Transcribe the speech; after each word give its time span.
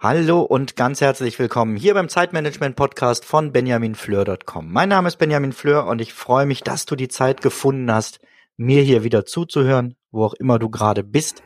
Hallo 0.00 0.42
und 0.42 0.76
ganz 0.76 1.00
herzlich 1.00 1.40
willkommen 1.40 1.76
hier 1.76 1.94
beim 1.94 2.08
Zeitmanagement 2.08 2.76
Podcast 2.76 3.24
von 3.24 3.50
benjaminfleur.com. 3.50 4.72
Mein 4.72 4.88
Name 4.88 5.08
ist 5.08 5.16
Benjamin 5.16 5.52
Fleur 5.52 5.86
und 5.86 6.00
ich 6.00 6.14
freue 6.14 6.46
mich, 6.46 6.62
dass 6.62 6.86
du 6.86 6.94
die 6.94 7.08
Zeit 7.08 7.42
gefunden 7.42 7.92
hast, 7.92 8.20
mir 8.56 8.82
hier 8.82 9.02
wieder 9.02 9.26
zuzuhören, 9.26 9.96
wo 10.12 10.24
auch 10.24 10.34
immer 10.34 10.60
du 10.60 10.70
gerade 10.70 11.02
bist. 11.02 11.42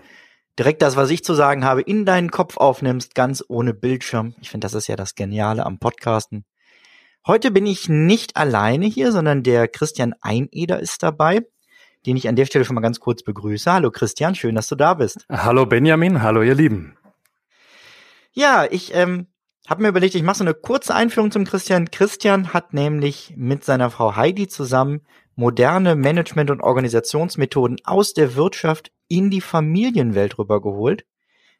Direkt 0.59 0.83
das, 0.83 0.97
was 0.97 1.09
ich 1.09 1.25
zu 1.25 1.33
sagen 1.33 1.65
habe, 1.65 1.81
in 1.81 2.05
deinen 2.05 2.31
Kopf 2.31 2.59
aufnimmst, 2.59 3.15
ganz 3.15 3.43
ohne 3.49 3.73
Bildschirm. 3.73 4.35
Ich 4.43 4.51
finde, 4.51 4.67
das 4.67 4.75
ist 4.75 4.87
ja 4.87 4.97
das 4.97 5.15
Geniale 5.15 5.65
am 5.65 5.79
Podcasten. 5.79 6.45
Heute 7.27 7.53
bin 7.53 7.67
ich 7.67 7.89
nicht 7.89 8.37
alleine 8.37 8.85
hier, 8.85 9.13
sondern 9.13 9.43
der 9.43 9.67
Christian 9.67 10.15
Eineder 10.21 10.79
ist 10.81 11.03
dabei, 11.03 11.41
den 12.07 12.17
ich 12.17 12.29
an 12.29 12.37
der 12.37 12.47
Stelle 12.47 12.65
schon 12.65 12.75
mal 12.75 12.81
ganz 12.81 13.01
kurz 13.01 13.23
begrüße. 13.23 13.73
Hallo 13.73 13.91
Christian, 13.91 14.35
schön, 14.35 14.55
dass 14.55 14.69
du 14.69 14.75
da 14.75 14.95
bist. 14.95 15.27
Hallo 15.31 15.67
Benjamin, 15.67 16.23
hallo 16.23 16.43
ihr 16.43 16.55
Lieben. 16.55 16.97
Ja, 18.33 18.67
ich 18.71 18.95
ähm, 18.95 19.27
habe 19.69 19.83
mir 19.83 19.89
überlegt, 19.89 20.15
ich 20.15 20.23
mache 20.23 20.39
so 20.39 20.45
eine 20.45 20.55
kurze 20.55 20.95
Einführung 20.95 21.31
zum 21.31 21.45
Christian. 21.45 21.91
Christian 21.91 22.53
hat 22.53 22.73
nämlich 22.73 23.35
mit 23.37 23.65
seiner 23.65 23.91
Frau 23.91 24.17
Heidi 24.17 24.49
zusammen 24.49 25.03
moderne 25.35 25.95
Management- 25.95 26.51
und 26.51 26.61
Organisationsmethoden 26.61 27.79
aus 27.85 28.15
der 28.15 28.35
Wirtschaft 28.35 28.91
in 29.09 29.31
die 29.31 29.41
Familienwelt 29.41 30.39
rübergeholt. 30.39 31.05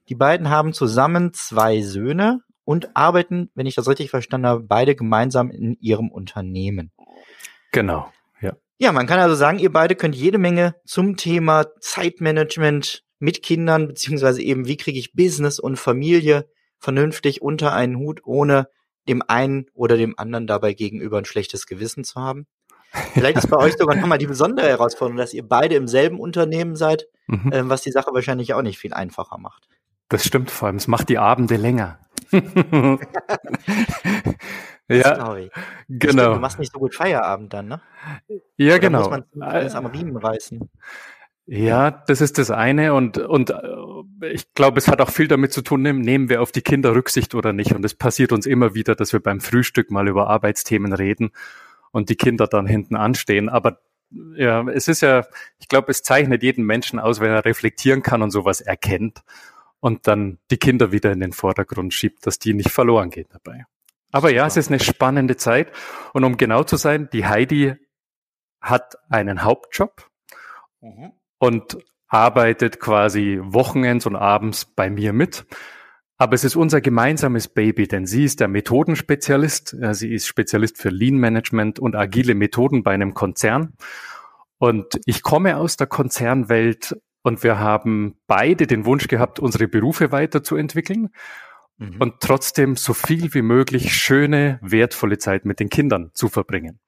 Die 0.09 0.15
beiden 0.15 0.51
haben 0.51 0.73
zusammen 0.73 1.33
zwei 1.33 1.81
Söhne 1.83 2.41
und 2.65 2.97
arbeiten, 2.97 3.51
wenn 3.55 3.67
ich 3.67 3.75
das 3.75 3.89
richtig 3.89 4.11
verstanden 4.11 4.47
habe, 4.47 4.63
beide 4.63 4.95
gemeinsam 4.95 5.51
in 5.51 5.77
ihrem 5.81 6.11
Unternehmen. 6.11 6.91
Genau, 7.71 8.11
ja. 8.79 8.93
Man 8.93 9.07
kann 9.07 9.19
also 9.19 9.35
sagen, 9.35 9.59
ihr 9.59 9.73
beide 9.73 9.95
könnt 9.95 10.15
jede 10.15 10.39
Menge 10.39 10.75
zum 10.85 11.17
Thema 11.17 11.67
Zeitmanagement 11.81 13.03
mit 13.19 13.43
Kindern, 13.43 13.87
beziehungsweise 13.87 14.43
eben, 14.43 14.67
wie 14.67 14.77
kriege 14.77 14.99
ich 14.99 15.13
Business 15.13 15.59
und 15.59 15.77
Familie 15.77 16.49
vernünftig 16.79 17.41
unter 17.41 17.73
einen 17.73 17.97
Hut, 17.97 18.21
ohne 18.25 18.67
dem 19.09 19.23
einen 19.27 19.67
oder 19.75 19.97
dem 19.97 20.19
anderen 20.19 20.47
dabei 20.47 20.75
gegenüber 20.75 21.19
ein 21.19 21.25
schlechtes 21.25 21.67
Gewissen 21.67 22.05
zu 22.05 22.21
haben. 22.21 22.47
Vielleicht 23.15 23.39
ist 23.39 23.49
bei 23.49 23.57
euch 23.57 23.75
sogar 23.79 23.97
nochmal 23.97 24.19
die 24.19 24.27
besondere 24.27 24.69
Herausforderung, 24.69 25.17
dass 25.17 25.33
ihr 25.33 25.47
beide 25.47 25.77
im 25.77 25.89
selben 25.89 26.21
Unternehmen 26.21 26.77
seid, 26.77 27.07
mhm. 27.27 27.51
äh, 27.53 27.69
was 27.69 27.83
die 27.83 27.91
Sache 27.91 28.13
wahrscheinlich 28.13 28.53
auch 28.53 28.63
nicht 28.63 28.79
viel 28.79 28.93
einfacher 28.93 29.39
macht. 29.39 29.67
Das 30.09 30.27
stimmt 30.27 30.51
vor 30.51 30.69
allem. 30.69 30.77
Es 30.77 30.89
macht 30.89 31.09
die 31.09 31.19
Abende 31.19 31.57
länger. 31.57 32.01
ja, 34.97 35.15
genau. 35.89 36.23
Stimmt, 36.23 36.37
du 36.37 36.41
machst 36.41 36.59
nicht 36.59 36.73
so 36.73 36.79
gut 36.79 36.95
Feierabend 36.95 37.53
dann, 37.53 37.69
ne? 37.69 37.81
Ja, 38.57 38.75
Oder 38.75 38.79
genau. 38.79 38.99
Muss 39.01 39.11
man 39.11 39.43
alles 39.43 39.75
am 39.75 39.87
Riemen 39.87 40.17
reißen. 40.17 40.71
Ja, 41.47 41.91
das 41.91 42.21
ist 42.21 42.39
das 42.39 42.51
eine 42.51 42.95
und, 42.95 43.19
und 43.19 43.51
äh, 43.51 43.57
ich 44.33 44.55
glaube, 44.55 44.79
es 44.79 44.87
hat 44.87 45.01
auch 45.01 45.11
viel 45.11 45.27
damit 45.27 45.53
zu 45.53 45.63
tun, 45.63 45.83
nehmen 45.83 46.29
wir 46.29 46.41
auf 46.41 46.53
die 46.53 46.63
Kinder 46.63 46.95
Rücksicht 46.95 47.35
oder 47.35 47.53
nicht. 47.53 47.75
Und 47.75 47.85
es 47.85 47.95
passiert 47.95 48.33
uns 48.33 48.47
immer 48.47 48.75
wieder, 48.75 48.95
dass 48.95 49.13
wir 49.13 49.21
beim 49.21 49.41
Frühstück 49.41 49.91
mal 49.91 50.07
über 50.09 50.29
Arbeitsthemen 50.29 50.93
reden 50.93 51.33
und 51.91 52.09
die 52.09 52.17
Kinder 52.17 52.47
dann 52.47 52.67
hinten 52.67 52.95
anstehen. 52.95 53.49
Aber 53.49 53.81
ja, 54.37 54.67
es 54.69 54.89
ist 54.89 55.03
ja, 55.03 55.27
ich 55.59 55.69
glaube, 55.69 55.91
es 55.91 56.03
zeichnet 56.03 56.43
jeden 56.43 56.65
Menschen 56.65 57.01
aus, 57.01 57.21
wenn 57.21 57.31
er 57.31 57.45
reflektieren 57.45 58.03
kann 58.03 58.23
und 58.23 58.31
sowas 58.31 58.61
erkennt 58.61 59.23
und 59.81 60.07
dann 60.07 60.39
die 60.51 60.59
Kinder 60.59 60.93
wieder 60.93 61.11
in 61.13 61.21
den 61.21 61.33
Vordergrund 61.33 61.93
schiebt, 61.93 62.27
dass 62.27 62.39
die 62.39 62.55
nicht 62.55 62.71
verloren 62.71 63.11
gehen 63.11 63.29
dabei. 63.31 63.65
Aber 64.13 64.33
ja, 64.33 64.47
es 64.47 64.57
ist 64.57 64.69
eine 64.69 64.79
spannende 64.79 65.37
Zeit. 65.37 65.73
Und 66.13 66.23
um 66.23 66.37
genau 66.37 66.63
zu 66.63 66.77
sein, 66.77 67.09
die 67.13 67.27
Heidi 67.27 67.75
hat 68.61 68.95
einen 69.11 69.43
Hauptjob. 69.43 70.09
Mhm 70.81 71.13
und 71.43 71.77
arbeitet 72.07 72.79
quasi 72.79 73.41
Wochenends 73.43 74.07
und 74.07 74.15
abends 74.15 74.65
bei 74.65 74.91
mir 74.91 75.13
mit. 75.13 75.45
Aber 76.17 76.35
es 76.35 76.45
ist 76.45 76.55
unser 76.55 76.81
gemeinsames 76.81 77.49
Baby, 77.49 77.89
denn 77.89 78.07
sie 78.07 78.23
ist 78.23 78.39
der 78.39 78.47
Methodenspezialist. 78.47 79.77
Sie 79.91 80.15
ist 80.15 80.29
Spezialist 80.29 80.79
für 80.79 80.91
Lean 80.91 81.17
Management 81.17 81.81
und 81.81 81.97
agile 81.97 82.37
Methoden 82.37 82.85
bei 82.85 82.93
einem 82.93 83.13
Konzern. 83.13 83.73
Und 84.59 85.01
ich 85.05 85.23
komme 85.23 85.57
aus 85.57 85.77
der 85.77 85.89
Konzernwelt 85.89 86.97
und 87.23 87.43
wir 87.43 87.59
haben 87.59 88.21
beide 88.29 88.69
den 88.69 88.85
Wunsch 88.85 89.09
gehabt, 89.09 89.41
unsere 89.41 89.67
Berufe 89.67 90.13
weiterzuentwickeln 90.13 91.09
mhm. 91.83 91.97
und 91.99 92.21
trotzdem 92.21 92.77
so 92.77 92.95
viel 92.95 93.35
wie 93.35 93.43
möglich 93.43 93.95
schöne, 93.95 94.59
wertvolle 94.63 95.19
Zeit 95.19 95.45
mit 95.45 95.61
den 95.61 95.69
Kindern 95.69 96.11
zu 96.15 96.29
verbringen. 96.29 96.79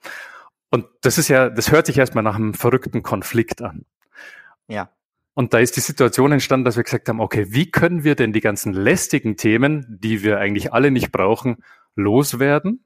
Und 0.70 0.86
das 1.02 1.18
ist 1.18 1.28
ja, 1.28 1.50
das 1.50 1.70
hört 1.70 1.86
sich 1.86 1.98
erstmal 1.98 2.24
nach 2.24 2.36
einem 2.36 2.54
verrückten 2.54 3.02
Konflikt 3.02 3.62
an. 3.62 3.84
Ja. 4.68 4.90
Und 5.34 5.52
da 5.52 5.58
ist 5.58 5.76
die 5.76 5.80
Situation 5.80 6.32
entstanden, 6.32 6.64
dass 6.64 6.76
wir 6.76 6.84
gesagt 6.84 7.08
haben, 7.08 7.20
okay, 7.20 7.46
wie 7.48 7.70
können 7.70 8.04
wir 8.04 8.14
denn 8.14 8.32
die 8.32 8.40
ganzen 8.40 8.72
lästigen 8.72 9.36
Themen, 9.36 9.84
die 9.88 10.22
wir 10.22 10.38
eigentlich 10.38 10.72
alle 10.72 10.90
nicht 10.90 11.10
brauchen, 11.10 11.56
loswerden? 11.96 12.84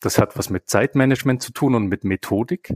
Das 0.00 0.18
hat 0.18 0.36
was 0.36 0.50
mit 0.50 0.68
Zeitmanagement 0.68 1.42
zu 1.42 1.52
tun 1.52 1.74
und 1.74 1.86
mit 1.86 2.04
Methodik 2.04 2.74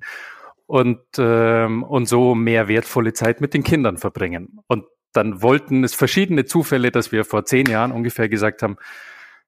und, 0.67 1.01
ähm, 1.19 1.83
und 1.83 2.07
so 2.07 2.35
mehr 2.35 2.69
wertvolle 2.69 3.15
Zeit 3.15 3.41
mit 3.41 3.55
den 3.55 3.63
Kindern 3.63 3.97
verbringen. 3.97 4.61
Und 4.67 4.85
dann 5.17 5.43
wollten 5.43 5.85
es 5.85 5.95
verschiedene 5.95 6.45
Zufälle, 6.45 6.91
dass 6.91 7.13
wir 7.13 7.25
vor 7.25 7.45
zehn 7.45 7.67
Jahren 7.67 7.93
ungefähr 7.93 8.29
gesagt 8.29 8.63
haben, 8.63 8.77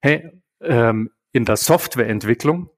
hey, 0.00 0.30
ähm, 0.60 1.10
in 1.32 1.44
der 1.44 1.56
Softwareentwicklung 1.56 2.70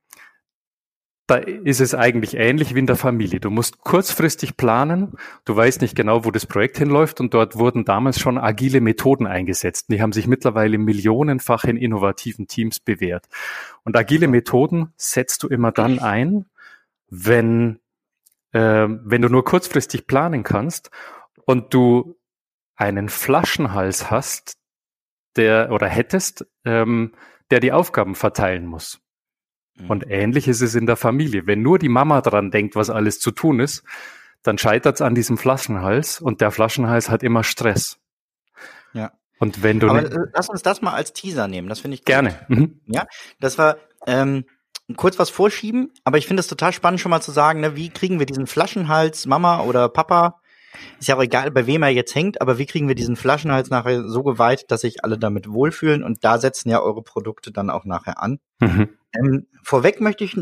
da 1.31 1.37
ist 1.37 1.81
es 1.81 1.95
eigentlich 1.95 2.35
ähnlich 2.37 2.75
wie 2.75 2.81
in 2.81 2.89
der 2.89 2.97
Familie. 2.97 3.39
Du 3.39 3.51
musst 3.51 3.79
kurzfristig 3.83 4.57
planen, 4.57 5.13
du 5.45 5.55
weißt 5.55 5.81
nicht 5.81 5.95
genau, 5.95 6.25
wo 6.25 6.33
das 6.33 6.45
Projekt 6.45 6.79
hinläuft 6.79 7.21
und 7.21 7.35
dort 7.35 7.57
wurden 7.57 7.85
damals 7.85 8.19
schon 8.19 8.37
agile 8.37 8.81
Methoden 8.81 9.29
eingesetzt. 9.29 9.91
Die 9.91 10.03
haben 10.03 10.13
sich 10.13 10.27
mittlerweile 10.27 10.77
millionenfach 10.77 11.63
in 11.65 11.77
innovativen 11.77 12.49
Teams 12.49 12.81
bewährt. 12.81 13.29
Und 13.85 13.97
agile 13.97 14.27
Methoden 14.27 14.93
setzt 14.97 15.45
du 15.45 15.47
immer 15.47 15.71
dann 15.71 16.01
ein, 16.01 16.47
wenn, 17.11 17.79
äh, 18.51 18.89
wenn 18.89 19.23
du 19.23 19.29
nur 19.29 19.45
kurzfristig 19.45 20.09
planen 20.09 20.43
kannst 20.43 20.91
und 21.45 21.73
du 21.73 22.17
einen 22.81 23.09
Flaschenhals 23.09 24.11
hast, 24.11 24.57
der 25.37 25.71
oder 25.71 25.87
hättest, 25.87 26.47
ähm, 26.65 27.13
der 27.51 27.61
die 27.61 27.73
Aufgaben 27.73 28.15
verteilen 28.15 28.67
muss. 28.67 29.01
Und 29.89 30.07
mhm. 30.07 30.13
ähnlich 30.13 30.49
ist 30.49 30.61
es 30.61 30.75
in 30.75 30.87
der 30.87 30.97
Familie. 30.97 31.47
Wenn 31.47 31.63
nur 31.63 31.79
die 31.79 31.89
Mama 31.89 32.21
dran 32.21 32.51
denkt, 32.51 32.77
was 32.77 32.91
alles 32.91 33.21
zu 33.21 33.31
tun 33.31 33.61
ist, 33.61 33.85
dann 34.43 34.59
scheitert 34.59 34.97
es 34.97 35.03
an 35.03 35.15
diesem 35.15 35.39
Flaschenhals 35.39 36.21
und 36.21 36.41
der 36.41 36.51
Flaschenhals 36.51 37.11
hat 37.11 37.23
immer 37.23 37.45
Stress. 37.45 37.99
Ja. 38.93 39.13
Und 39.39 39.63
wenn 39.63 39.81
du. 39.81 39.89
Aber 39.89 40.05
äh, 40.05 40.27
lass 40.35 40.49
uns 40.49 40.63
das 40.63 40.83
mal 40.83 40.93
als 40.93 41.13
Teaser 41.13 41.49
nehmen, 41.49 41.69
das 41.69 41.81
finde 41.81 41.95
ich 41.95 42.01
gut. 42.01 42.07
Gerne. 42.07 42.47
Mhm. 42.49 42.81
Ja, 42.87 43.07
das 43.41 43.59
war 43.59 43.77
ähm, 44.07 44.45
kurz 44.97 45.19
was 45.19 45.31
vorschieben, 45.31 45.93
aber 46.05 46.19
ich 46.19 46.27
finde 46.27 46.41
es 46.41 46.47
total 46.47 46.73
spannend, 46.73 47.01
schon 47.01 47.11
mal 47.11 47.21
zu 47.21 47.31
sagen, 47.31 47.61
ne, 47.61 47.77
wie 47.77 47.91
kriegen 47.91 48.19
wir 48.19 48.27
diesen 48.27 48.47
Flaschenhals, 48.47 49.27
Mama 49.27 49.61
oder 49.63 49.89
Papa, 49.89 50.41
ist 50.99 51.09
ja 51.09 51.17
auch 51.17 51.23
egal, 51.23 51.51
bei 51.51 51.67
wem 51.67 51.83
er 51.83 51.91
jetzt 51.91 52.15
hängt, 52.15 52.41
aber 52.41 52.59
wie 52.59 52.67
kriegen 52.67 52.89
wir 52.89 52.95
diesen 52.95 53.17
Flaschenhals 53.17 53.71
nachher 53.71 54.09
so 54.09 54.23
geweiht, 54.23 54.71
dass 54.71 54.83
sich 54.83 55.05
alle 55.05 55.19
damit 55.19 55.51
wohlfühlen 55.51 56.03
und 56.03 56.25
da 56.25 56.39
setzen 56.39 56.71
ja 56.71 56.81
eure 56.81 57.03
Produkte 57.03 57.53
dann 57.53 57.71
auch 57.71 57.85
nachher 57.85 58.23
an. 58.23 58.39
Mhm. 58.61 58.89
Ähm, 59.15 59.47
vorweg 59.63 60.01
möchte 60.01 60.25
ich 60.25 60.37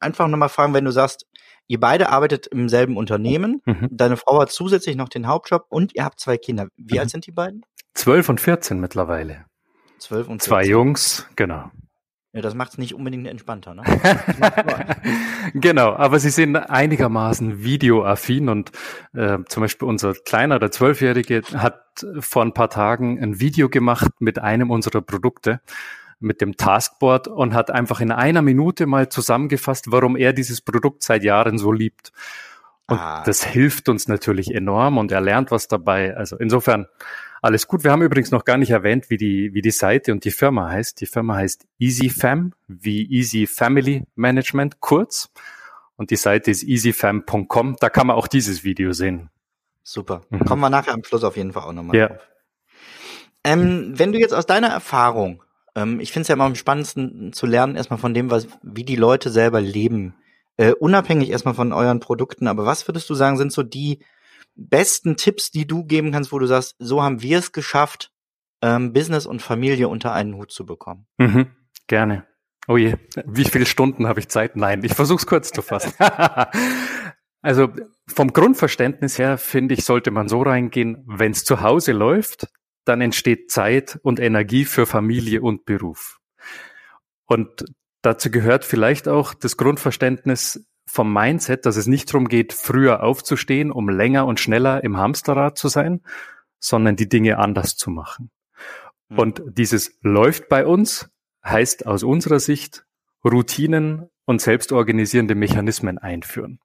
einfach 0.00 0.28
nochmal 0.28 0.48
fragen, 0.48 0.74
wenn 0.74 0.84
du 0.84 0.92
sagst, 0.92 1.26
ihr 1.66 1.80
beide 1.80 2.10
arbeitet 2.10 2.46
im 2.46 2.68
selben 2.68 2.96
Unternehmen, 2.96 3.62
mhm. 3.64 3.88
deine 3.90 4.16
Frau 4.16 4.40
hat 4.40 4.52
zusätzlich 4.52 4.96
noch 4.96 5.08
den 5.08 5.26
Hauptjob 5.26 5.66
und 5.68 5.94
ihr 5.94 6.04
habt 6.04 6.20
zwei 6.20 6.36
Kinder. 6.36 6.68
Wie 6.76 6.94
mhm. 6.94 7.00
alt 7.00 7.10
sind 7.10 7.26
die 7.26 7.32
beiden? 7.32 7.62
Zwölf 7.94 8.28
und 8.28 8.40
vierzehn 8.40 8.80
mittlerweile. 8.80 9.44
Zwölf 9.98 10.28
und 10.28 10.42
14. 10.42 10.50
Zwei 10.50 10.64
Jungs, 10.64 11.26
genau. 11.36 11.70
Ja, 12.34 12.40
das 12.40 12.56
macht 12.56 12.72
es 12.72 12.78
nicht 12.78 12.94
unbedingt 12.94 13.28
entspannter, 13.28 13.74
ne? 13.74 13.84
genau, 15.54 15.94
aber 15.94 16.18
sie 16.18 16.30
sind 16.30 16.56
einigermaßen 16.56 17.62
videoaffin 17.62 18.48
und 18.48 18.72
äh, 19.12 19.38
zum 19.46 19.60
Beispiel 19.60 19.86
unser 19.86 20.14
Kleiner, 20.14 20.58
der 20.58 20.72
Zwölfjährige, 20.72 21.42
hat 21.54 22.04
vor 22.18 22.42
ein 22.42 22.52
paar 22.52 22.70
Tagen 22.70 23.22
ein 23.22 23.38
Video 23.38 23.68
gemacht 23.68 24.10
mit 24.18 24.40
einem 24.40 24.72
unserer 24.72 25.00
Produkte 25.00 25.60
mit 26.18 26.40
dem 26.40 26.56
Taskboard 26.56 27.28
und 27.28 27.54
hat 27.54 27.70
einfach 27.70 28.00
in 28.00 28.10
einer 28.10 28.42
Minute 28.42 28.86
mal 28.86 29.08
zusammengefasst, 29.08 29.92
warum 29.92 30.16
er 30.16 30.32
dieses 30.32 30.60
Produkt 30.60 31.04
seit 31.04 31.22
Jahren 31.22 31.58
so 31.58 31.70
liebt. 31.70 32.12
Und 32.86 32.98
ah. 32.98 33.22
das 33.24 33.44
hilft 33.44 33.88
uns 33.88 34.08
natürlich 34.08 34.52
enorm 34.52 34.98
und 34.98 35.12
er 35.12 35.20
lernt 35.20 35.50
was 35.52 35.68
dabei. 35.68 36.16
Also 36.16 36.36
insofern 36.36 36.86
alles 37.44 37.68
gut. 37.68 37.84
Wir 37.84 37.92
haben 37.92 38.02
übrigens 38.02 38.30
noch 38.30 38.46
gar 38.46 38.56
nicht 38.56 38.70
erwähnt, 38.70 39.10
wie 39.10 39.18
die, 39.18 39.52
wie 39.52 39.60
die 39.60 39.70
Seite 39.70 40.12
und 40.12 40.24
die 40.24 40.30
Firma 40.30 40.70
heißt. 40.70 41.00
Die 41.02 41.06
Firma 41.06 41.36
heißt 41.36 41.66
EasyFam, 41.78 42.54
wie 42.68 43.04
Easy 43.10 43.46
Family 43.46 44.04
Management, 44.14 44.80
kurz. 44.80 45.30
Und 45.96 46.10
die 46.10 46.16
Seite 46.16 46.50
ist 46.50 46.64
easyfam.com. 46.64 47.76
Da 47.80 47.90
kann 47.90 48.06
man 48.06 48.16
auch 48.16 48.28
dieses 48.28 48.64
Video 48.64 48.92
sehen. 48.92 49.28
Super. 49.82 50.22
Mhm. 50.30 50.46
Kommen 50.46 50.62
wir 50.62 50.70
nachher 50.70 50.94
am 50.94 51.04
Schluss 51.04 51.22
auf 51.22 51.36
jeden 51.36 51.52
Fall 51.52 51.64
auch 51.64 51.72
nochmal 51.72 51.96
ja. 51.96 52.08
drauf. 52.08 52.26
Ähm, 53.44 53.92
wenn 53.94 54.12
du 54.12 54.18
jetzt 54.18 54.32
aus 54.32 54.46
deiner 54.46 54.68
Erfahrung, 54.68 55.42
ähm, 55.74 56.00
ich 56.00 56.12
finde 56.12 56.22
es 56.22 56.28
ja 56.28 56.36
immer 56.36 56.44
am 56.44 56.54
spannendsten 56.54 57.34
zu 57.34 57.44
lernen, 57.44 57.76
erstmal 57.76 57.98
von 57.98 58.14
dem, 58.14 58.30
was, 58.30 58.48
wie 58.62 58.84
die 58.84 58.96
Leute 58.96 59.28
selber 59.28 59.60
leben, 59.60 60.14
äh, 60.56 60.72
unabhängig 60.72 61.28
erstmal 61.28 61.52
von 61.52 61.74
euren 61.74 62.00
Produkten, 62.00 62.46
aber 62.46 62.64
was 62.64 62.88
würdest 62.88 63.10
du 63.10 63.14
sagen, 63.14 63.36
sind 63.36 63.52
so 63.52 63.62
die 63.62 63.98
besten 64.54 65.16
Tipps, 65.16 65.50
die 65.50 65.66
du 65.66 65.84
geben 65.84 66.12
kannst, 66.12 66.32
wo 66.32 66.38
du 66.38 66.46
sagst, 66.46 66.76
so 66.78 67.02
haben 67.02 67.22
wir 67.22 67.38
es 67.38 67.52
geschafft, 67.52 68.10
ähm, 68.62 68.92
Business 68.92 69.26
und 69.26 69.42
Familie 69.42 69.88
unter 69.88 70.12
einen 70.12 70.36
Hut 70.36 70.52
zu 70.52 70.64
bekommen? 70.64 71.06
Mhm, 71.18 71.46
gerne. 71.86 72.26
Oh 72.66 72.76
je, 72.76 72.96
wie 73.26 73.44
viele 73.44 73.66
Stunden 73.66 74.06
habe 74.06 74.20
ich 74.20 74.28
Zeit? 74.28 74.56
Nein, 74.56 74.82
ich 74.84 74.94
versuche 74.94 75.18
es 75.18 75.26
kurz 75.26 75.50
zu 75.50 75.60
fassen. 75.60 75.92
also 77.42 77.68
vom 78.08 78.32
Grundverständnis 78.32 79.18
her 79.18 79.36
finde 79.36 79.74
ich, 79.74 79.84
sollte 79.84 80.10
man 80.10 80.28
so 80.28 80.42
reingehen, 80.42 81.04
wenn 81.06 81.32
es 81.32 81.44
zu 81.44 81.60
Hause 81.60 81.92
läuft, 81.92 82.48
dann 82.84 83.00
entsteht 83.00 83.50
Zeit 83.50 83.98
und 84.02 84.20
Energie 84.20 84.64
für 84.64 84.86
Familie 84.86 85.42
und 85.42 85.64
Beruf. 85.64 86.20
Und 87.26 87.64
dazu 88.02 88.30
gehört 88.30 88.64
vielleicht 88.64 89.08
auch 89.08 89.34
das 89.34 89.56
Grundverständnis 89.56 90.66
vom 90.94 91.12
Mindset, 91.12 91.66
dass 91.66 91.76
es 91.76 91.86
nicht 91.86 92.08
darum 92.12 92.28
geht, 92.28 92.52
früher 92.52 93.02
aufzustehen, 93.02 93.72
um 93.72 93.88
länger 93.88 94.26
und 94.26 94.38
schneller 94.38 94.84
im 94.84 94.96
Hamsterrad 94.96 95.58
zu 95.58 95.68
sein, 95.68 96.02
sondern 96.60 96.94
die 96.94 97.08
Dinge 97.08 97.38
anders 97.38 97.76
zu 97.76 97.90
machen. 97.90 98.30
Mhm. 99.08 99.18
Und 99.18 99.42
dieses 99.46 99.98
läuft 100.02 100.48
bei 100.48 100.64
uns 100.64 101.10
heißt 101.44 101.86
aus 101.86 102.04
unserer 102.04 102.38
Sicht 102.40 102.86
Routinen 103.24 104.08
und 104.24 104.40
selbstorganisierende 104.40 105.34
Mechanismen 105.34 105.98
einführen. 105.98 106.60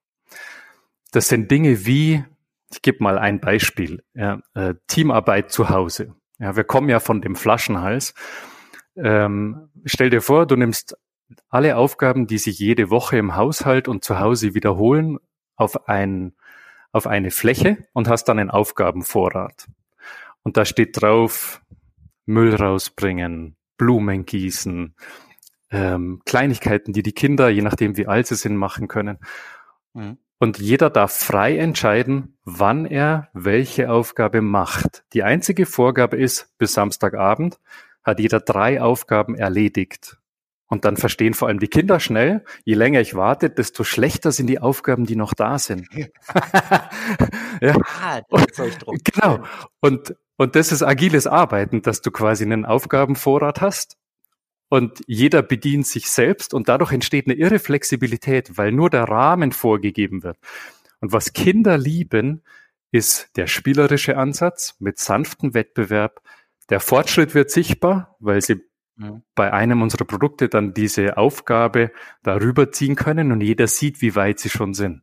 Das 1.10 1.28
sind 1.28 1.50
Dinge 1.50 1.84
wie, 1.84 2.24
ich 2.72 2.82
gebe 2.82 3.02
mal 3.02 3.18
ein 3.18 3.40
Beispiel, 3.40 4.02
ja, 4.14 4.40
äh, 4.54 4.74
Teamarbeit 4.86 5.50
zu 5.50 5.70
Hause. 5.70 6.14
Ja, 6.38 6.56
wir 6.56 6.64
kommen 6.64 6.88
ja 6.88 7.00
von 7.00 7.20
dem 7.20 7.34
Flaschenhals. 7.34 8.14
Ähm, 8.96 9.70
stell 9.84 10.08
dir 10.08 10.22
vor, 10.22 10.46
du 10.46 10.56
nimmst 10.56 10.96
alle 11.48 11.76
Aufgaben, 11.76 12.26
die 12.26 12.38
sich 12.38 12.58
jede 12.58 12.90
Woche 12.90 13.18
im 13.18 13.36
Haushalt 13.36 13.88
und 13.88 14.04
zu 14.04 14.18
Hause 14.18 14.54
wiederholen, 14.54 15.18
auf, 15.56 15.88
ein, 15.88 16.34
auf 16.92 17.06
eine 17.06 17.30
Fläche 17.30 17.86
und 17.92 18.08
hast 18.08 18.24
dann 18.24 18.38
einen 18.38 18.50
Aufgabenvorrat. 18.50 19.68
Und 20.42 20.56
da 20.56 20.64
steht 20.64 21.00
drauf, 21.00 21.62
Müll 22.26 22.54
rausbringen, 22.54 23.56
Blumen 23.76 24.24
gießen, 24.24 24.94
ähm, 25.70 26.22
Kleinigkeiten, 26.24 26.92
die 26.92 27.02
die 27.02 27.12
Kinder, 27.12 27.48
je 27.48 27.62
nachdem 27.62 27.96
wie 27.96 28.06
alt 28.06 28.26
sie 28.26 28.36
sind, 28.36 28.56
machen 28.56 28.88
können. 28.88 29.18
Mhm. 29.94 30.18
Und 30.38 30.58
jeder 30.58 30.88
darf 30.88 31.12
frei 31.12 31.58
entscheiden, 31.58 32.38
wann 32.44 32.86
er 32.86 33.28
welche 33.34 33.90
Aufgabe 33.90 34.40
macht. 34.40 35.04
Die 35.12 35.22
einzige 35.22 35.66
Vorgabe 35.66 36.16
ist, 36.16 36.56
bis 36.56 36.72
Samstagabend 36.72 37.60
hat 38.02 38.20
jeder 38.20 38.40
drei 38.40 38.80
Aufgaben 38.80 39.34
erledigt. 39.34 40.19
Und 40.70 40.84
dann 40.84 40.96
verstehen 40.96 41.34
vor 41.34 41.48
allem 41.48 41.58
die 41.58 41.68
Kinder 41.68 41.98
schnell, 41.98 42.44
je 42.64 42.74
länger 42.74 43.00
ich 43.00 43.16
warte, 43.16 43.50
desto 43.50 43.82
schlechter 43.82 44.30
sind 44.30 44.46
die 44.46 44.60
Aufgaben, 44.60 45.04
die 45.04 45.16
noch 45.16 45.34
da 45.34 45.58
sind. 45.58 45.88
ja. 47.60 47.74
Ah, 48.02 48.22
genau. 49.04 49.44
Und, 49.80 50.14
und 50.36 50.56
das 50.56 50.72
ist 50.72 50.82
agiles 50.82 51.26
Arbeiten, 51.26 51.82
dass 51.82 52.00
du 52.00 52.10
quasi 52.10 52.44
einen 52.44 52.64
Aufgabenvorrat 52.64 53.60
hast 53.60 53.98
und 54.70 55.02
jeder 55.08 55.42
bedient 55.42 55.86
sich 55.86 56.08
selbst 56.08 56.54
und 56.54 56.68
dadurch 56.68 56.92
entsteht 56.92 57.26
eine 57.26 57.34
irre 57.34 57.58
Flexibilität, 57.58 58.56
weil 58.56 58.70
nur 58.70 58.88
der 58.88 59.04
Rahmen 59.04 59.50
vorgegeben 59.50 60.22
wird. 60.22 60.38
Und 61.00 61.12
was 61.12 61.32
Kinder 61.32 61.76
lieben, 61.76 62.42
ist 62.92 63.36
der 63.36 63.48
spielerische 63.48 64.16
Ansatz 64.16 64.76
mit 64.78 64.98
sanftem 64.98 65.54
Wettbewerb. 65.54 66.22
Der 66.70 66.78
Fortschritt 66.78 67.34
wird 67.34 67.50
sichtbar, 67.50 68.16
weil 68.20 68.40
sie 68.42 68.60
bei 69.34 69.52
einem 69.52 69.82
unserer 69.82 70.04
Produkte 70.04 70.48
dann 70.48 70.74
diese 70.74 71.16
Aufgabe 71.16 71.90
darüber 72.22 72.70
ziehen 72.72 72.96
können 72.96 73.32
und 73.32 73.40
jeder 73.40 73.66
sieht, 73.66 74.02
wie 74.02 74.14
weit 74.14 74.38
sie 74.38 74.50
schon 74.50 74.74
sind. 74.74 75.02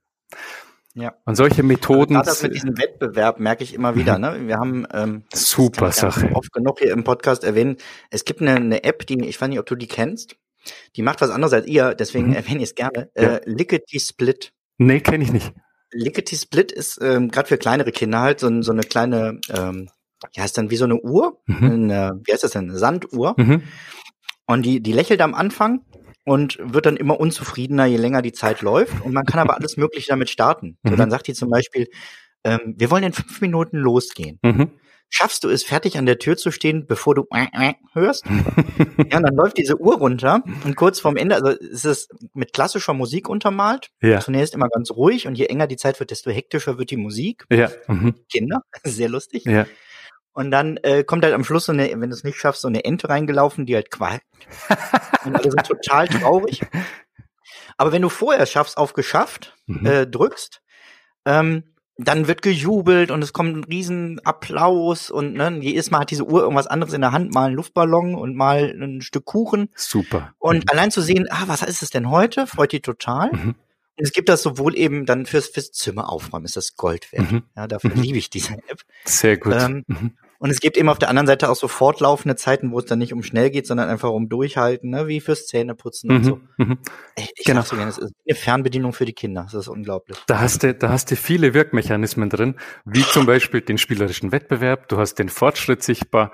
Ja. 0.94 1.14
Und 1.26 1.36
solche 1.36 1.62
Methoden. 1.62 2.16
Gerade 2.16 2.28
das 2.28 2.42
mit 2.42 2.56
diesem 2.56 2.78
Wettbewerb 2.78 3.40
merke 3.40 3.64
ich 3.64 3.76
immer 3.76 3.96
wieder. 3.96 4.18
Ne? 4.18 4.48
Wir 4.48 4.58
haben 4.58 4.88
ähm, 4.92 5.24
super 5.32 5.92
Sache. 5.92 6.32
Oft 6.34 6.52
genug 6.52 6.80
hier 6.80 6.92
im 6.92 7.04
Podcast 7.04 7.44
erwähnen. 7.44 7.78
Es 8.10 8.26
gibt 8.26 8.42
eine, 8.42 8.56
eine 8.56 8.84
App, 8.84 9.06
die 9.06 9.24
ich 9.24 9.40
weiß 9.40 9.48
nicht, 9.50 9.60
ob 9.60 9.68
du 9.68 9.76
die 9.76 9.88
kennst. 9.88 10.38
Die 10.96 11.04
macht 11.04 11.22
was 11.22 11.30
anderes 11.30 11.54
als 11.54 11.68
ihr, 11.68 11.94
deswegen 11.94 12.30
mhm. 12.30 12.36
erwähne 12.36 12.58
ich 12.58 12.70
es 12.70 12.76
gerne. 12.76 13.12
Ja. 13.16 13.38
Äh, 13.38 13.42
Lickety 13.46 14.00
Split. 14.00 14.54
Nee, 14.80 15.00
kenne 15.00 15.24
ich 15.24 15.32
nicht. 15.32 15.54
Lickety 15.92 16.36
Split 16.36 16.72
ist 16.72 17.00
ähm, 17.02 17.30
gerade 17.30 17.48
für 17.48 17.58
kleinere 17.58 17.92
Kinder 17.92 18.20
halt 18.20 18.40
so, 18.40 18.62
so 18.62 18.72
eine 18.72 18.82
kleine 18.82 19.40
ähm, 19.56 19.90
ja, 20.34 20.46
ist 20.46 20.58
dann 20.58 20.70
wie 20.70 20.78
so 20.78 20.86
eine 20.86 21.00
Uhr, 21.00 21.40
mhm. 21.46 21.72
eine, 21.72 22.20
wie 22.26 22.34
heißt 22.34 22.44
das 22.44 22.52
denn, 22.52 22.70
eine 22.70 22.78
Sanduhr. 22.78 23.36
Mhm. 23.38 23.64
Und 24.46 24.66
die, 24.66 24.82
die 24.82 24.94
lächelt 24.94 25.22
am 25.22 25.34
Anfang 25.34 25.82
und 26.24 26.58
wird 26.62 26.86
dann 26.86 26.98
immer 26.98 27.20
unzufriedener, 27.20 27.86
je 27.86 27.98
länger 27.98 28.22
die 28.22 28.34
Zeit 28.34 28.62
läuft. 28.62 29.02
Und 29.04 29.14
man 29.14 29.26
kann 29.26 29.40
aber 29.40 29.56
alles 29.56 29.78
Mögliche 29.78 30.10
damit 30.10 30.30
starten. 30.30 30.78
Mhm. 30.84 30.90
So, 30.90 30.96
dann 30.96 31.12
sagt 31.12 31.28
die 31.28 31.34
zum 31.34 31.50
Beispiel, 31.50 31.88
ähm, 32.44 32.76
wir 32.78 32.92
wollen 32.92 33.04
in 33.04 33.14
fünf 33.14 33.42
Minuten 33.42 33.78
losgehen. 33.78 34.40
Mhm. 34.42 34.72
Schaffst 35.10 35.46
du 35.46 35.50
es, 35.50 35.64
fertig 35.64 35.98
an 35.98 36.06
der 36.06 36.20
Tür 36.20 36.36
zu 36.36 36.52
stehen, 36.52 36.86
bevor 36.86 37.16
du 37.16 37.26
hörst? 37.94 38.26
ja, 39.10 39.18
und 39.18 39.24
dann 39.24 39.36
läuft 39.36 39.58
diese 39.58 39.80
Uhr 39.80 39.98
runter 39.98 40.44
und 40.66 40.76
kurz 40.76 41.00
vorm 41.00 41.16
Ende, 41.16 41.36
also 41.36 41.52
es 41.52 41.86
ist 41.86 42.14
mit 42.34 42.52
klassischer 42.52 42.94
Musik 42.94 43.30
untermalt. 43.30 43.90
Ja. 44.02 44.20
Zunächst 44.20 44.54
immer 44.54 44.68
ganz 44.68 44.92
ruhig 44.92 45.28
und 45.28 45.38
je 45.38 45.46
enger 45.46 45.68
die 45.68 45.78
Zeit 45.78 46.00
wird, 46.02 46.12
desto 46.12 46.30
hektischer 46.30 46.78
wird 46.78 46.92
die 46.92 46.98
Musik. 46.98 47.46
Ja. 47.50 47.70
Mhm. 47.88 48.16
Kinder, 48.30 48.64
sehr 48.84 49.08
lustig. 49.08 49.46
Ja. 49.46 49.66
Und 50.38 50.52
dann 50.52 50.78
äh, 50.84 51.04
kommt 51.04 51.24
halt 51.24 51.34
am 51.34 51.44
Schluss 51.44 51.66
so 51.66 51.72
eine, 51.72 51.90
wenn 51.90 52.12
du 52.12 52.16
es 52.16 52.24
nicht 52.24 52.38
schaffst, 52.38 52.62
so 52.62 52.68
eine 52.68 52.86
Ente 52.86 53.10
reingelaufen, 53.10 53.66
die 53.66 53.74
halt 53.74 53.90
qualmt. 53.90 54.22
und 55.26 55.36
alle 55.36 55.50
sind 55.50 55.66
total 55.66 56.08
traurig. 56.08 56.62
Aber 57.76 57.92
wenn 57.92 58.04
du 58.04 58.10
vorher 58.10 58.46
schaffst, 58.46 58.78
auf 58.78 58.94
geschafft, 58.94 59.56
mhm. 59.66 59.84
äh, 59.88 60.06
drückst, 60.06 60.62
ähm, 61.26 61.64
dann 61.98 62.28
wird 62.28 62.44
gejubelt 62.44 63.10
und 63.10 63.24
es 63.24 63.34
kommt 63.34 63.58
ein 63.58 63.64
riesen 63.64 64.24
Applaus 64.26 65.10
und 65.10 65.34
ne, 65.34 65.58
jedes 65.60 65.90
Mal 65.90 66.02
hat 66.02 66.12
diese 66.12 66.28
Uhr 66.28 66.42
irgendwas 66.42 66.68
anderes 66.68 66.94
in 66.94 67.02
der 67.02 67.14
Hand, 67.14 67.34
mal 67.34 67.50
ein 67.50 67.56
Luftballon 67.56 68.14
und 68.14 68.36
mal 68.36 68.76
ein 68.80 69.02
Stück 69.02 69.26
Kuchen. 69.26 69.70
Super. 69.74 70.36
Und 70.38 70.66
mhm. 70.66 70.70
allein 70.70 70.92
zu 70.92 71.02
sehen, 71.02 71.26
ah, 71.32 71.46
was 71.48 71.64
ist 71.64 71.82
es 71.82 71.90
denn 71.90 72.12
heute, 72.12 72.46
freut 72.46 72.74
die 72.74 72.82
total. 72.82 73.32
Mhm. 73.32 73.56
Und 73.98 74.04
es 74.04 74.12
gibt 74.12 74.30
das 74.30 74.44
sowohl 74.44 74.78
eben 74.78 75.08
dann 75.08 75.26
fürs, 75.26 75.48
fürs 75.48 75.72
Zimmer 75.72 76.12
aufräumen, 76.12 76.46
ist 76.46 76.58
das 76.58 76.76
Gold 76.76 77.12
wert. 77.12 77.32
Mhm. 77.32 77.42
Ja, 77.56 77.66
dafür 77.66 77.96
mhm. 77.96 78.04
liebe 78.04 78.20
ich 78.20 78.30
diese 78.30 78.54
App. 78.54 78.82
Sehr 79.04 79.38
gut. 79.38 79.56
Ähm, 79.56 79.84
mhm. 79.88 80.12
Und 80.40 80.52
es 80.52 80.60
gibt 80.60 80.78
eben 80.78 80.90
auf 80.90 81.00
der 81.00 81.10
anderen 81.10 81.28
Seite 81.28 81.50
auch 81.50 81.56
so 81.56 81.68
fortlaufende 81.68 82.36
Zeiten, 82.36 82.72
wo 82.72 82.80
es 82.80 82.86
dann 82.86 83.00
nicht 83.00 83.14
um 83.14 83.24
schnell 83.24 83.50
geht, 83.50 83.66
sondern 83.66 83.90
einfach 83.90 84.10
um 84.10 84.30
Durchhalten, 84.30 84.92
ne? 84.92 85.08
wie 85.08 85.20
fürs 85.20 85.48
Zähneputzen 85.48 86.10
mhm, 86.10 86.16
und 86.16 86.24
so. 86.24 86.40
Mhm. 86.58 86.78
Ey, 87.16 87.28
ich 87.36 87.46
genau. 87.46 87.62
so 87.62 87.76
gerne, 87.76 87.90
es 87.90 87.98
ist 87.98 88.14
eine 88.28 88.36
Fernbedienung 88.36 88.94
für 88.94 89.06
die 89.06 89.14
Kinder. 89.14 89.44
Das 89.44 89.54
ist 89.56 89.68
unglaublich. 89.68 90.18
Da 90.28 90.40
hast 90.40 90.64
du, 90.64 90.74
da 90.74 90.90
hast 90.90 91.10
du 91.10 91.16
viele 91.16 91.54
Wirkmechanismen 91.54 92.30
drin, 92.30 92.56
wie 92.86 93.02
zum 93.02 93.26
Beispiel 93.26 93.62
den 93.62 93.78
spielerischen 93.78 94.32
Wettbewerb. 94.32 94.88
Du 94.90 94.98
hast 94.98 95.16
den 95.16 95.30
Fortschritt 95.30 95.82
sichtbar. 95.82 96.32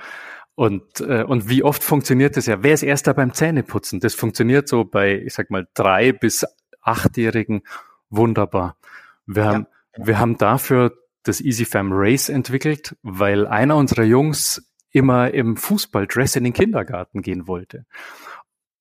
Und, 0.55 1.01
äh, 1.01 1.23
und 1.23 1.49
wie 1.49 1.63
oft 1.63 1.83
funktioniert 1.83 2.37
das 2.37 2.45
ja? 2.45 2.61
Wer 2.61 2.73
ist 2.73 2.83
erster 2.83 3.13
beim 3.13 3.33
Zähneputzen? 3.33 3.99
Das 3.99 4.13
funktioniert 4.13 4.67
so 4.67 4.83
bei, 4.83 5.15
ich 5.15 5.33
sag 5.33 5.49
mal, 5.49 5.67
drei 5.73 6.11
bis 6.11 6.45
achtjährigen 6.81 7.63
wunderbar. 8.09 8.77
Wir 9.25 9.45
haben, 9.45 9.67
ja. 9.97 10.07
wir 10.07 10.19
haben 10.19 10.37
dafür 10.37 10.93
das 11.23 11.41
EasyFam 11.41 11.89
Race 11.91 12.29
entwickelt, 12.29 12.95
weil 13.01 13.47
einer 13.47 13.75
unserer 13.77 14.03
Jungs 14.03 14.69
immer 14.91 15.33
im 15.33 15.57
Fußballdress 15.57 16.35
in 16.35 16.43
den 16.43 16.53
Kindergarten 16.53 17.21
gehen 17.21 17.47
wollte. 17.47 17.85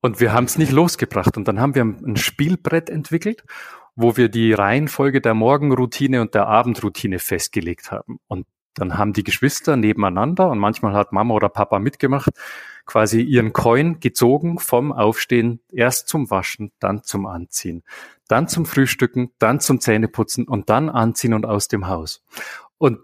Und 0.03 0.21
wir 0.21 0.33
haben 0.33 0.45
es 0.45 0.59
nicht 0.59 0.73
losgebracht. 0.73 1.37
Und 1.37 1.49
dann 1.49 1.61
haben 1.61 1.75
wir 1.75 1.83
ein 1.83 2.17
Spielbrett 2.17 2.91
entwickelt, 2.91 3.45
wo 3.95 4.17
wir 4.17 4.29
die 4.29 4.53
Reihenfolge 4.53 5.21
der 5.21 5.35
Morgenroutine 5.35 6.21
und 6.21 6.35
der 6.35 6.49
Abendroutine 6.49 7.19
festgelegt 7.19 7.91
haben. 7.91 8.19
Und 8.27 8.47
dann 8.75 8.97
haben 8.97 9.13
die 9.13 9.25
Geschwister 9.25 9.77
nebeneinander 9.77 10.51
und 10.51 10.59
manchmal 10.59 10.95
hat 10.95 11.13
Mama 11.13 11.35
oder 11.35 11.49
Papa 11.49 11.79
mitgemacht, 11.79 12.31
quasi 12.87 13.21
ihren 13.21 13.53
Coin 13.53 14.01
gezogen 14.01 14.59
vom 14.59 14.93
Aufstehen 14.93 15.61
erst 15.71 16.09
zum 16.09 16.31
Waschen, 16.31 16.73
dann 16.81 17.03
zum 17.03 17.27
Anziehen, 17.27 17.85
dann 18.33 18.49
zum 18.49 18.67
Frühstücken, 18.67 19.31
dann 19.39 19.61
zum 19.61 19.81
Zähneputzen 19.81 20.49
und 20.49 20.71
dann 20.71 20.89
anziehen 20.89 21.35
und 21.35 21.47
aus 21.47 21.69
dem 21.69 21.87
Haus. 21.87 22.25
Und 22.79 22.99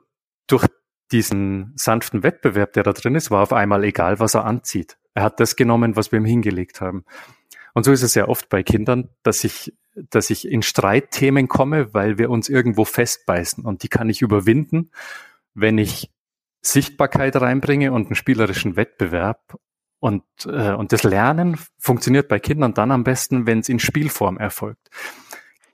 durch 0.47 0.67
diesen 1.13 1.73
sanften 1.77 2.23
Wettbewerb, 2.23 2.73
der 2.73 2.83
da 2.83 2.93
drin 2.93 3.15
ist, 3.15 3.31
war 3.31 3.43
auf 3.43 3.53
einmal 3.53 3.85
egal, 3.85 4.19
was 4.21 4.35
er 4.35 4.45
anzieht. 4.45 4.99
Er 5.15 5.23
hat 5.23 5.39
das 5.39 5.55
genommen, 5.55 5.97
was 5.97 6.13
wir 6.13 6.19
ihm 6.19 6.25
hingelegt 6.25 6.81
haben. 6.81 7.05
Und 7.75 7.85
so 7.85 7.93
ist 7.93 8.03
es 8.03 8.15
ja 8.15 8.27
oft 8.27 8.49
bei 8.49 8.63
Kindern, 8.63 9.11
dass 9.23 9.41
sich 9.41 9.75
dass 10.11 10.31
ich 10.31 10.47
in 10.47 10.63
Streitthemen 10.63 11.49
komme, 11.49 11.93
weil 11.93 12.19
wir 12.19 12.31
uns 12.31 12.49
irgendwo 12.49 12.85
festbeißen 12.85 13.65
und 13.65 13.83
die 13.83 13.89
kann 13.89 14.09
ich 14.09 14.23
überwinden, 14.23 14.93
wenn 15.55 15.77
ich 15.77 16.13
Sichtbarkeit 16.61 17.35
reinbringe 17.35 17.93
und 17.93 18.07
einen 18.07 18.15
spielerischen 18.15 18.77
Wettbewerb 18.77 19.59
und, 20.01 20.23
äh, 20.47 20.73
und 20.73 20.93
das 20.93 21.03
Lernen 21.03 21.59
funktioniert 21.79 22.29
bei 22.29 22.39
Kindern 22.39 22.75
dann 22.75 22.91
am 22.91 23.05
besten, 23.05 23.47
wenn 23.47 23.61
es 23.61 23.69
in 23.69 23.79
Spielform 23.79 24.37
erfolgt. 24.37 24.91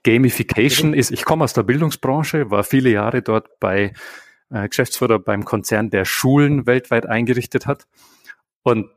Gamification 0.03 0.93
ist, 0.93 1.11
ich 1.11 1.25
komme 1.25 1.43
aus 1.43 1.53
der 1.53 1.63
Bildungsbranche, 1.63 2.51
war 2.51 2.63
viele 2.63 2.89
Jahre 2.89 3.21
dort 3.21 3.59
bei 3.59 3.93
äh, 4.49 4.67
Geschäftsführer 4.67 5.19
beim 5.19 5.45
Konzern, 5.45 5.89
der 5.89 6.05
Schulen 6.05 6.67
weltweit 6.67 7.07
eingerichtet 7.07 7.65
hat. 7.65 7.87
Und 8.63 8.89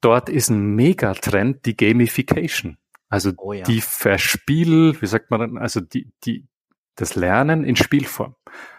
dort 0.00 0.28
ist 0.28 0.50
ein 0.50 0.74
Megatrend 0.74 1.64
die 1.66 1.76
Gamification. 1.76 2.76
Also 3.08 3.32
oh 3.38 3.52
ja. 3.52 3.64
die 3.64 3.80
Verspiel, 3.80 5.00
wie 5.00 5.06
sagt 5.06 5.30
man, 5.30 5.58
also 5.58 5.80
die, 5.80 6.10
die, 6.24 6.46
das 6.94 7.14
Lernen 7.14 7.64
in 7.64 7.76
Spielform. 7.76 8.34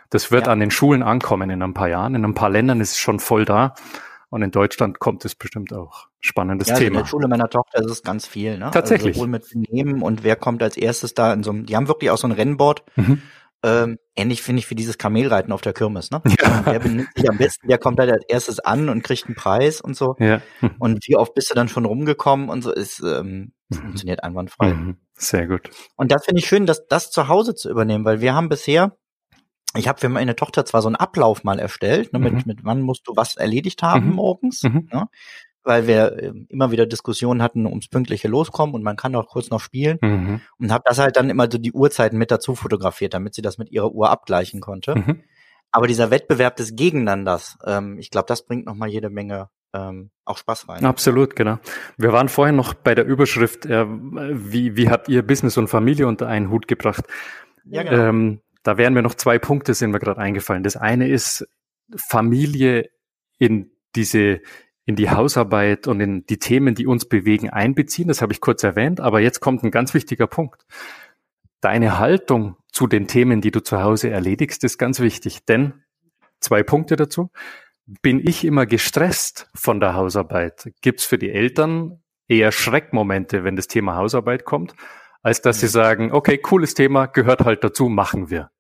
Das 0.10 0.32
wird 0.32 0.48
ja. 0.48 0.54
an 0.54 0.60
den 0.60 0.72
Schulen 0.72 1.04
ankommen 1.04 1.50
in 1.50 1.62
ein 1.62 1.74
paar 1.74 1.90
Jahren. 1.90 2.16
In 2.16 2.26
ein 2.26 2.34
paar 2.34 2.50
Ländern 2.50 2.82
ist 2.82 2.92
es 2.92 2.98
schon 2.98 3.20
voll 3.20 3.46
da. 3.46 3.74
Und 4.30 4.44
in 4.44 4.52
Deutschland 4.52 5.00
kommt 5.00 5.26
es 5.26 5.36
bestimmt 5.36 5.74
auch. 5.74 6.08
Spannendes 6.20 6.68
ja, 6.68 6.76
also 6.76 6.84
Thema. 6.84 7.00
in 7.00 7.04
der 7.04 7.10
Schule 7.10 7.28
meiner 7.28 7.50
Tochter 7.50 7.80
ist 7.80 7.92
es 7.92 8.04
ganz 8.04 8.28
viel, 8.28 8.58
ne? 8.58 8.70
Tatsächlich. 8.72 9.16
Also 9.16 9.22
sowohl 9.22 9.30
mit 9.30 9.46
Nehmen 9.56 10.02
und 10.02 10.24
wer 10.24 10.36
kommt 10.36 10.62
als 10.62 10.78
erstes 10.78 11.14
da 11.14 11.34
in 11.34 11.44
so 11.44 11.52
einem, 11.52 11.66
die 11.66 11.76
haben 11.76 11.88
wirklich 11.88 12.12
auch 12.12 12.18
so 12.18 12.28
ein 12.28 12.32
Rennboard. 12.32 12.84
Mhm. 12.96 13.22
Ähm, 13.62 13.98
ähnlich 14.16 14.42
finde 14.42 14.60
ich 14.60 14.70
wie 14.70 14.76
dieses 14.76 14.98
Kamelreiten 14.98 15.52
auf 15.52 15.62
der 15.62 15.74
Kirmes, 15.74 16.12
ne? 16.12 16.22
Ja. 16.40 16.62
Wer 16.64 16.80
benimmt 16.80 17.10
sich 17.16 17.30
am 17.30 17.38
besten, 17.38 17.68
der 17.68 17.78
kommt 17.78 18.00
halt 18.00 18.12
als 18.12 18.24
erstes 18.30 18.60
an 18.60 18.88
und 18.88 19.04
kriegt 19.04 19.26
einen 19.26 19.36
Preis 19.36 19.82
und 19.82 19.98
so. 19.98 20.16
Ja. 20.20 20.42
Und 20.78 21.06
wie 21.08 21.18
oft 21.18 21.34
bist 21.34 21.52
du 21.52 21.56
dann 21.56 21.68
schon 21.68 21.86
rumgekommen 21.86 22.50
und 22.50 22.62
so 22.62 22.72
ist, 22.72 23.02
ähm, 23.02 23.52
mhm. 23.70 23.76
funktioniert 23.76 24.24
einwandfrei. 24.24 24.74
Mhm. 24.74 24.98
Sehr 25.16 25.48
gut. 25.48 25.70
Und 25.98 26.12
das 26.12 26.24
finde 26.24 26.40
ich 26.40 26.48
schön, 26.48 26.66
dass 26.66 26.86
das 26.88 27.12
zu 27.12 27.28
Hause 27.28 27.54
zu 27.54 27.70
übernehmen, 27.70 28.06
weil 28.06 28.22
wir 28.22 28.34
haben 28.34 28.48
bisher 28.48 28.96
ich 29.76 29.88
habe 29.88 30.00
für 30.00 30.10
meine 30.10 30.36
Tochter 30.36 30.66
zwar 30.66 30.82
so 30.82 30.88
einen 30.88 30.96
Ablauf 30.96 31.44
mal 31.44 31.60
erstellt, 31.60 32.14
ne, 32.14 32.20
mit, 32.20 32.34
mhm. 32.34 32.44
mit 32.46 32.64
wann 32.64 32.82
musst 32.82 33.08
du 33.08 33.16
was 33.16 33.36
erledigt 33.36 33.84
haben 33.84 34.08
mhm. 34.08 34.16
morgens, 34.16 34.64
mhm. 34.64 34.90
Ne, 34.92 35.08
weil 35.64 35.88
wir 35.88 36.18
äh, 36.18 36.34
immer 36.50 36.72
wieder 36.72 36.86
Diskussionen 36.86 37.44
hatten 37.44 37.66
ums 37.66 37.88
pünktliche 37.88 38.28
Loskommen 38.28 38.74
und 38.74 38.84
man 38.84 38.96
kann 38.96 39.16
auch 39.16 39.28
kurz 39.28 39.50
noch 39.50 39.60
spielen 39.60 40.00
mhm. 40.02 40.42
und 40.58 40.72
habe 40.72 40.84
das 40.86 40.98
halt 40.98 41.18
dann 41.18 41.30
immer 41.30 41.48
so 41.52 41.58
die 41.58 41.72
Uhrzeiten 41.72 42.18
mit 42.18 42.32
dazu 42.32 42.56
fotografiert, 42.56 43.14
damit 43.14 43.36
sie 43.36 43.42
das 43.42 43.58
mit 43.58 43.70
ihrer 43.70 43.92
Uhr 43.92 44.10
abgleichen 44.10 44.62
konnte. 44.62 44.96
Mhm. 44.96 45.24
Aber 45.72 45.86
dieser 45.86 46.10
Wettbewerb 46.10 46.56
des 46.56 46.76
Gegeneinanders, 46.76 47.58
ähm, 47.66 48.00
ich 48.00 48.10
glaube, 48.10 48.26
das 48.28 48.46
bringt 48.46 48.66
noch 48.66 48.74
mal 48.74 48.90
jede 48.90 49.12
Menge 49.12 49.50
ähm, 49.74 50.10
auch 50.26 50.38
Spaß 50.38 50.68
rein. 50.68 50.84
Absolut, 50.84 51.36
genau. 51.36 51.60
Wir 51.98 52.12
waren 52.12 52.28
vorhin 52.28 52.56
noch 52.56 52.74
bei 52.74 52.96
der 52.96 53.06
Überschrift, 53.06 53.68
äh, 53.68 53.86
wie, 53.88 54.76
wie 54.76 54.90
habt 54.90 55.10
ihr 55.10 55.22
Business 55.22 55.58
und 55.58 55.68
Familie 55.68 56.08
unter 56.08 56.28
einen 56.28 56.50
Hut 56.50 56.68
gebracht? 56.68 57.06
Ja, 57.66 57.84
genau. 57.84 58.08
Ähm, 58.08 58.42
da 58.64 58.78
wären 58.78 58.94
mir 58.94 59.02
noch 59.02 59.16
zwei 59.16 59.40
Punkte, 59.40 59.74
sind 59.74 59.92
mir 59.92 60.00
gerade 60.00 60.20
eingefallen. 60.20 60.64
Das 60.64 60.76
eine 60.76 61.08
ist 61.08 61.48
Familie 61.96 62.90
in 63.38 63.72
diese 63.96 64.42
in 64.86 64.96
die 64.96 65.12
Hausarbeit 65.12 65.86
und 65.86 66.02
in 66.02 66.26
die 66.26 66.40
Themen, 66.40 66.74
die 66.74 66.88
uns 66.88 67.08
bewegen, 67.08 67.52
einbeziehen. 67.52 68.08
Das 68.08 68.24
habe 68.24 68.34
ich 68.34 68.42
kurz 68.42 68.64
erwähnt, 68.64 69.00
aber 69.00 69.20
jetzt 69.20 69.40
kommt 69.40 69.64
ein 69.64 69.70
ganz 69.70 69.94
wichtiger 69.94 70.26
Punkt. 70.26 70.66
Deine 71.62 72.00
Haltung 72.00 72.56
zu 72.72 72.88
den 72.88 73.06
Themen, 73.06 73.40
die 73.40 73.52
du 73.52 73.62
zu 73.62 73.84
Hause 73.84 74.10
erledigst, 74.10 74.64
ist 74.64 74.80
ganz 74.80 75.00
wichtig. 75.00 75.46
Denn 75.46 75.84
zwei 76.40 76.64
Punkte 76.64 76.96
dazu. 76.96 77.30
Bin 78.02 78.20
ich 78.20 78.46
immer 78.46 78.66
gestresst 78.66 79.50
von 79.54 79.80
der 79.80 79.94
Hausarbeit? 79.94 80.72
Gibt's 80.82 81.06
für 81.06 81.20
die 81.20 81.32
Eltern 81.32 82.02
eher 82.28 82.52
Schreckmomente, 82.52 83.44
wenn 83.44 83.56
das 83.56 83.68
Thema 83.68 83.96
Hausarbeit 83.96 84.44
kommt? 84.44 84.74
Als 85.22 85.42
dass 85.42 85.58
mhm. 85.58 85.60
sie 85.62 85.68
sagen, 85.68 86.12
okay, 86.12 86.38
cooles 86.38 86.74
Thema, 86.74 87.08
gehört 87.08 87.42
halt 87.42 87.64
dazu, 87.64 87.90
machen 87.90 88.30
wir. 88.30 88.52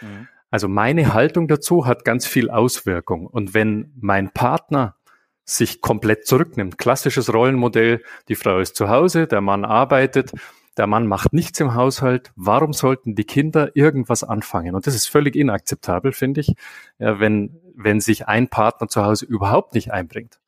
Mhm. 0.00 0.28
Also 0.50 0.68
meine 0.68 1.14
Haltung 1.14 1.48
dazu 1.48 1.86
hat 1.86 2.04
ganz 2.04 2.26
viel 2.26 2.50
Auswirkung. 2.50 3.26
Und 3.26 3.54
wenn 3.54 3.92
mein 3.98 4.30
Partner 4.32 4.96
sich 5.44 5.80
komplett 5.80 6.26
zurücknimmt, 6.26 6.78
klassisches 6.78 7.32
Rollenmodell, 7.32 8.02
die 8.28 8.34
Frau 8.34 8.58
ist 8.58 8.76
zu 8.76 8.88
Hause, 8.88 9.26
der 9.26 9.40
Mann 9.40 9.64
arbeitet, 9.64 10.32
der 10.76 10.86
Mann 10.86 11.06
macht 11.06 11.32
nichts 11.32 11.58
im 11.60 11.74
Haushalt, 11.74 12.32
warum 12.36 12.72
sollten 12.72 13.14
die 13.14 13.24
Kinder 13.24 13.70
irgendwas 13.74 14.24
anfangen? 14.24 14.74
Und 14.74 14.86
das 14.86 14.94
ist 14.94 15.06
völlig 15.06 15.36
inakzeptabel, 15.36 16.12
finde 16.12 16.42
ich, 16.42 16.54
wenn, 16.98 17.60
wenn 17.74 18.00
sich 18.00 18.28
ein 18.28 18.48
Partner 18.48 18.88
zu 18.88 19.04
Hause 19.04 19.26
überhaupt 19.26 19.74
nicht 19.74 19.92
einbringt. 19.92 20.38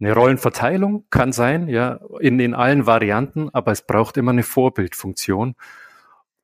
Eine 0.00 0.14
Rollenverteilung 0.14 1.06
kann 1.10 1.32
sein, 1.32 1.68
ja, 1.68 2.00
in, 2.20 2.38
in 2.38 2.54
allen 2.54 2.86
Varianten, 2.86 3.50
aber 3.52 3.72
es 3.72 3.82
braucht 3.82 4.16
immer 4.16 4.30
eine 4.30 4.44
Vorbildfunktion. 4.44 5.54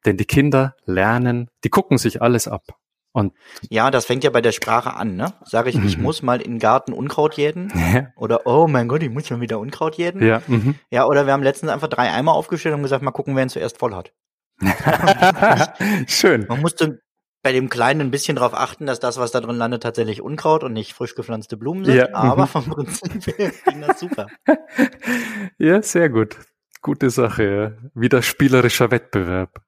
Denn 0.04 0.16
die 0.16 0.24
Kinder 0.24 0.74
lernen, 0.84 1.50
die 1.62 1.70
gucken 1.70 1.98
sich 1.98 2.20
alles 2.20 2.48
ab. 2.48 2.76
Und 3.12 3.32
ja, 3.70 3.92
das 3.92 4.06
fängt 4.06 4.24
ja 4.24 4.30
bei 4.30 4.40
der 4.40 4.50
Sprache 4.50 4.94
an, 4.94 5.14
ne? 5.14 5.34
Sage 5.44 5.70
ich, 5.70 5.76
ich 5.76 5.96
mhm. 5.96 6.02
muss 6.02 6.22
mal 6.22 6.40
in 6.40 6.54
den 6.54 6.58
Garten 6.58 6.92
Unkraut 6.92 7.34
jäten. 7.34 7.72
Ja. 7.94 8.08
Oder 8.16 8.44
oh 8.44 8.66
mein 8.66 8.88
Gott, 8.88 9.04
ich 9.04 9.10
muss 9.10 9.28
schon 9.28 9.40
wieder 9.40 9.60
Unkraut 9.60 9.94
jäten. 9.94 10.20
Ja, 10.20 10.42
mhm. 10.48 10.74
ja, 10.90 11.06
oder 11.06 11.26
wir 11.26 11.32
haben 11.32 11.44
letztens 11.44 11.70
einfach 11.70 11.86
drei 11.86 12.10
Eimer 12.10 12.32
aufgestellt 12.34 12.74
und 12.74 12.82
gesagt, 12.82 13.04
mal 13.04 13.12
gucken, 13.12 13.36
wer 13.36 13.44
ihn 13.44 13.48
zuerst 13.48 13.78
voll 13.78 13.94
hat. 13.94 14.12
Schön. 16.08 16.46
Man 16.48 16.60
musste 16.60 17.03
bei 17.44 17.52
dem 17.52 17.68
Kleinen 17.68 18.00
ein 18.00 18.10
bisschen 18.10 18.36
darauf 18.36 18.54
achten, 18.54 18.86
dass 18.86 19.00
das, 19.00 19.18
was 19.18 19.30
da 19.30 19.40
drin 19.40 19.56
landet, 19.56 19.82
tatsächlich 19.82 20.22
Unkraut 20.22 20.64
und 20.64 20.72
nicht 20.72 20.94
frisch 20.94 21.14
gepflanzte 21.14 21.58
Blumen 21.58 21.84
sind. 21.84 21.96
Ja. 21.96 22.14
Aber 22.14 22.44
mhm. 22.44 22.48
vom 22.48 22.64
Prinzip 22.70 23.38
her 23.38 23.52
ging 23.66 23.82
das 23.82 24.00
super. 24.00 24.26
Ja, 25.58 25.82
sehr 25.82 26.08
gut. 26.08 26.36
Gute 26.80 27.10
Sache. 27.10 27.44
Ja. 27.44 27.90
Wieder 27.94 28.22
spielerischer 28.22 28.90
Wettbewerb. 28.90 29.62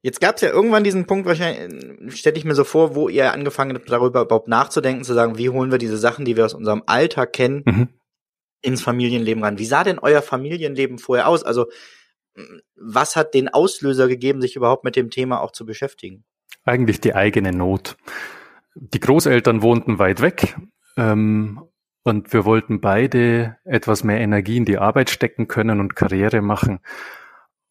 Jetzt 0.00 0.20
gab 0.20 0.36
es 0.36 0.40
ja 0.40 0.48
irgendwann 0.48 0.82
diesen 0.82 1.06
Punkt, 1.06 1.26
wahrscheinlich 1.26 2.18
stelle 2.18 2.36
ich 2.36 2.44
mir 2.44 2.54
so 2.54 2.64
vor, 2.64 2.94
wo 2.94 3.08
ihr 3.08 3.32
angefangen 3.32 3.76
habt, 3.76 3.90
darüber 3.90 4.22
überhaupt 4.22 4.48
nachzudenken, 4.48 5.04
zu 5.04 5.12
sagen, 5.12 5.36
wie 5.36 5.50
holen 5.50 5.70
wir 5.70 5.78
diese 5.78 5.98
Sachen, 5.98 6.24
die 6.24 6.36
wir 6.36 6.46
aus 6.46 6.54
unserem 6.54 6.82
Alltag 6.86 7.34
kennen, 7.34 7.62
mhm. 7.66 7.88
ins 8.62 8.82
Familienleben 8.82 9.44
ran. 9.44 9.58
Wie 9.58 9.66
sah 9.66 9.84
denn 9.84 9.98
euer 9.98 10.22
Familienleben 10.22 10.98
vorher 10.98 11.28
aus? 11.28 11.44
Also 11.44 11.66
was 12.76 13.14
hat 13.14 13.34
den 13.34 13.48
Auslöser 13.48 14.08
gegeben, 14.08 14.40
sich 14.40 14.56
überhaupt 14.56 14.84
mit 14.84 14.96
dem 14.96 15.10
Thema 15.10 15.40
auch 15.40 15.52
zu 15.52 15.66
beschäftigen? 15.66 16.24
Eigentlich 16.64 17.00
die 17.00 17.14
eigene 17.14 17.52
Not. 17.52 17.96
Die 18.74 19.00
Großeltern 19.00 19.62
wohnten 19.62 19.98
weit 19.98 20.20
weg 20.20 20.56
ähm, 20.96 21.62
und 22.04 22.32
wir 22.32 22.44
wollten 22.44 22.80
beide 22.80 23.56
etwas 23.64 24.04
mehr 24.04 24.20
Energie 24.20 24.56
in 24.56 24.64
die 24.64 24.78
Arbeit 24.78 25.10
stecken 25.10 25.48
können 25.48 25.80
und 25.80 25.96
Karriere 25.96 26.42
machen. 26.42 26.80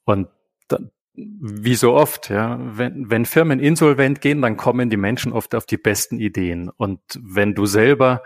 Und 0.03 0.27
da, 0.67 0.79
wie 1.13 1.75
so 1.75 1.93
oft, 1.93 2.29
ja, 2.29 2.59
wenn, 2.59 3.09
wenn 3.09 3.25
Firmen 3.25 3.59
insolvent 3.59 4.21
gehen, 4.21 4.41
dann 4.41 4.57
kommen 4.57 4.89
die 4.89 4.97
Menschen 4.97 5.31
oft 5.31 5.55
auf 5.55 5.65
die 5.65 5.77
besten 5.77 6.19
Ideen. 6.19 6.69
Und 6.69 6.99
wenn 7.19 7.55
du 7.55 7.65
selber 7.65 8.21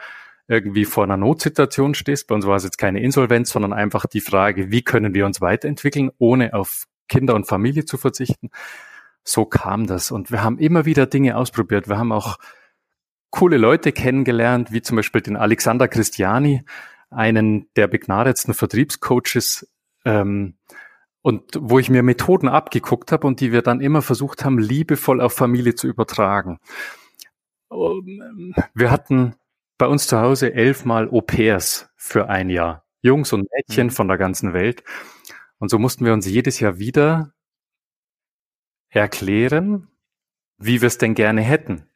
irgendwie 0.47 0.85
vor 0.85 1.05
einer 1.05 1.17
Notsituation 1.17 1.93
stehst, 1.93 2.27
bei 2.27 2.35
uns 2.35 2.45
war 2.45 2.57
es 2.57 2.63
jetzt 2.63 2.77
keine 2.77 3.01
Insolvenz, 3.01 3.51
sondern 3.51 3.71
einfach 3.71 4.05
die 4.05 4.19
Frage, 4.19 4.71
wie 4.71 4.81
können 4.81 5.13
wir 5.13 5.25
uns 5.25 5.39
weiterentwickeln, 5.39 6.11
ohne 6.17 6.53
auf 6.53 6.87
Kinder 7.07 7.35
und 7.35 7.47
Familie 7.47 7.85
zu 7.85 7.97
verzichten, 7.97 8.49
so 9.23 9.45
kam 9.45 9.87
das. 9.87 10.11
Und 10.11 10.31
wir 10.31 10.43
haben 10.43 10.57
immer 10.57 10.85
wieder 10.85 11.05
Dinge 11.05 11.37
ausprobiert. 11.37 11.87
Wir 11.87 11.97
haben 11.97 12.11
auch 12.11 12.37
coole 13.29 13.57
Leute 13.57 13.91
kennengelernt, 13.91 14.71
wie 14.71 14.81
zum 14.81 14.97
Beispiel 14.97 15.21
den 15.21 15.37
Alexander 15.37 15.87
Christiani, 15.87 16.63
einen 17.09 17.67
der 17.75 17.87
begnadetsten 17.87 18.53
Vertriebscoaches, 18.53 19.67
ähm, 20.05 20.55
und 21.21 21.43
wo 21.59 21.79
ich 21.79 21.89
mir 21.89 22.03
Methoden 22.03 22.47
abgeguckt 22.47 23.11
habe 23.11 23.27
und 23.27 23.39
die 23.39 23.51
wir 23.51 23.61
dann 23.61 23.81
immer 23.81 24.01
versucht 24.01 24.43
haben, 24.43 24.57
liebevoll 24.57 25.21
auf 25.21 25.33
Familie 25.33 25.75
zu 25.75 25.87
übertragen. 25.87 26.59
Wir 27.69 28.91
hatten 28.91 29.35
bei 29.77 29.87
uns 29.87 30.07
zu 30.07 30.19
Hause 30.19 30.53
elfmal 30.53 31.09
Au-pairs 31.09 31.89
für 31.95 32.27
ein 32.27 32.49
Jahr. 32.49 32.85
Jungs 33.01 33.33
und 33.33 33.47
Mädchen 33.51 33.87
mhm. 33.87 33.91
von 33.91 34.07
der 34.07 34.17
ganzen 34.17 34.53
Welt. 34.53 34.83
Und 35.57 35.69
so 35.69 35.79
mussten 35.79 36.05
wir 36.05 36.13
uns 36.13 36.27
jedes 36.27 36.59
Jahr 36.59 36.79
wieder 36.79 37.33
erklären, 38.91 39.87
wie 40.57 40.81
wir 40.81 40.87
es 40.87 40.97
denn 40.97 41.15
gerne 41.15 41.41
hätten. 41.41 41.87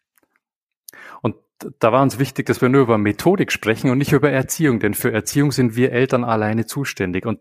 Und 1.22 1.36
da 1.80 1.92
war 1.92 2.02
uns 2.02 2.18
wichtig, 2.18 2.48
dass 2.48 2.62
wir 2.62 2.70
nur 2.70 2.82
über 2.82 2.98
Methodik 2.98 3.52
sprechen 3.52 3.92
und 3.92 3.98
nicht 3.98 4.14
über 4.14 4.32
Erziehung, 4.32 4.80
denn 4.80 4.94
für 4.94 5.12
Erziehung 5.12 5.52
sind 5.52 5.76
wir 5.76 5.92
Eltern 5.92 6.24
alleine 6.24 6.66
zuständig 6.66 7.26
und 7.26 7.40